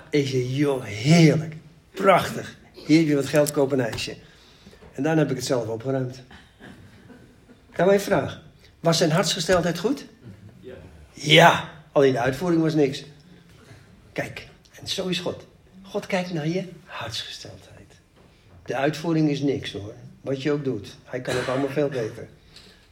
[0.09, 1.55] Ik zei, joh, heerlijk.
[1.93, 2.57] Prachtig.
[2.73, 4.15] Hier heb je wat geld, koop een ijsje.
[4.97, 6.21] En dan heb ik het zelf opgeruimd.
[7.75, 8.41] Nou, mijn vraag.
[8.79, 10.05] Was zijn hartsgesteldheid goed?
[10.59, 10.73] Ja.
[11.13, 13.03] Ja, alleen de uitvoering was niks.
[14.13, 14.47] Kijk,
[14.79, 15.45] en zo is God.
[15.81, 17.93] God kijkt naar je hartsgesteldheid.
[18.65, 19.93] De uitvoering is niks hoor.
[20.21, 20.97] Wat je ook doet.
[21.03, 22.27] Hij kan het allemaal veel beter.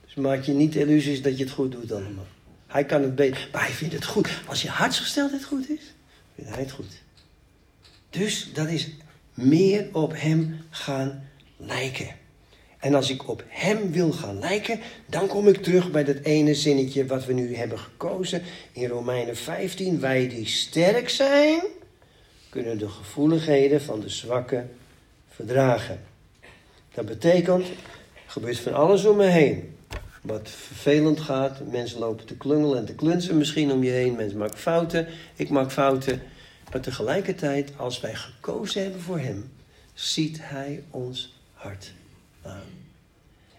[0.06, 2.28] Dus maak je niet illusies dat je het goed doet allemaal.
[2.68, 3.50] Hij kan het beter.
[3.52, 4.30] Maar hij vindt het goed.
[4.46, 5.94] Als je hartsgesteldheid goed is,
[6.36, 7.02] vindt hij het goed.
[8.10, 8.90] Dus dat is
[9.34, 11.24] meer op hem gaan
[11.58, 12.16] lijken.
[12.80, 16.56] En als ik op hem wil gaan lijken, dan kom ik terug bij dat ene
[16.56, 18.42] zinnetje wat we nu hebben gekozen
[18.72, 20.00] in Romeinen 15.
[20.00, 21.62] Wij die sterk zijn,
[22.50, 24.66] kunnen de gevoeligheden van de zwakke
[25.30, 26.00] verdragen.
[26.94, 27.66] Dat betekent,
[28.26, 29.76] gebeurt van alles om me heen.
[30.22, 34.16] Wat vervelend gaat, mensen lopen te klungelen en te klunsen misschien om je heen.
[34.16, 36.22] Mensen maken fouten, ik maak fouten.
[36.72, 39.52] Maar tegelijkertijd, als wij gekozen hebben voor Hem,
[39.94, 41.35] ziet Hij ons
[41.66, 41.92] hart
[42.42, 42.62] aan.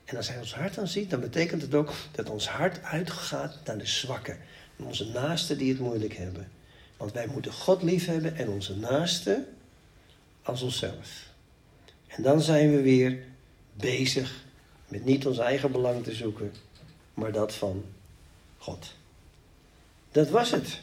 [0.05, 3.59] En als Hij ons hart aan ziet, dan betekent het ook dat ons hart uitgaat
[3.65, 4.39] naar de zwakken.
[4.77, 6.49] Onze naasten die het moeilijk hebben.
[6.97, 9.47] Want wij moeten God lief hebben en onze naasten
[10.43, 11.29] als onszelf.
[12.07, 13.23] En dan zijn we weer
[13.73, 14.45] bezig
[14.89, 16.53] met niet ons eigen belang te zoeken,
[17.15, 17.85] maar dat van
[18.59, 18.95] God.
[20.13, 20.81] Dat was het.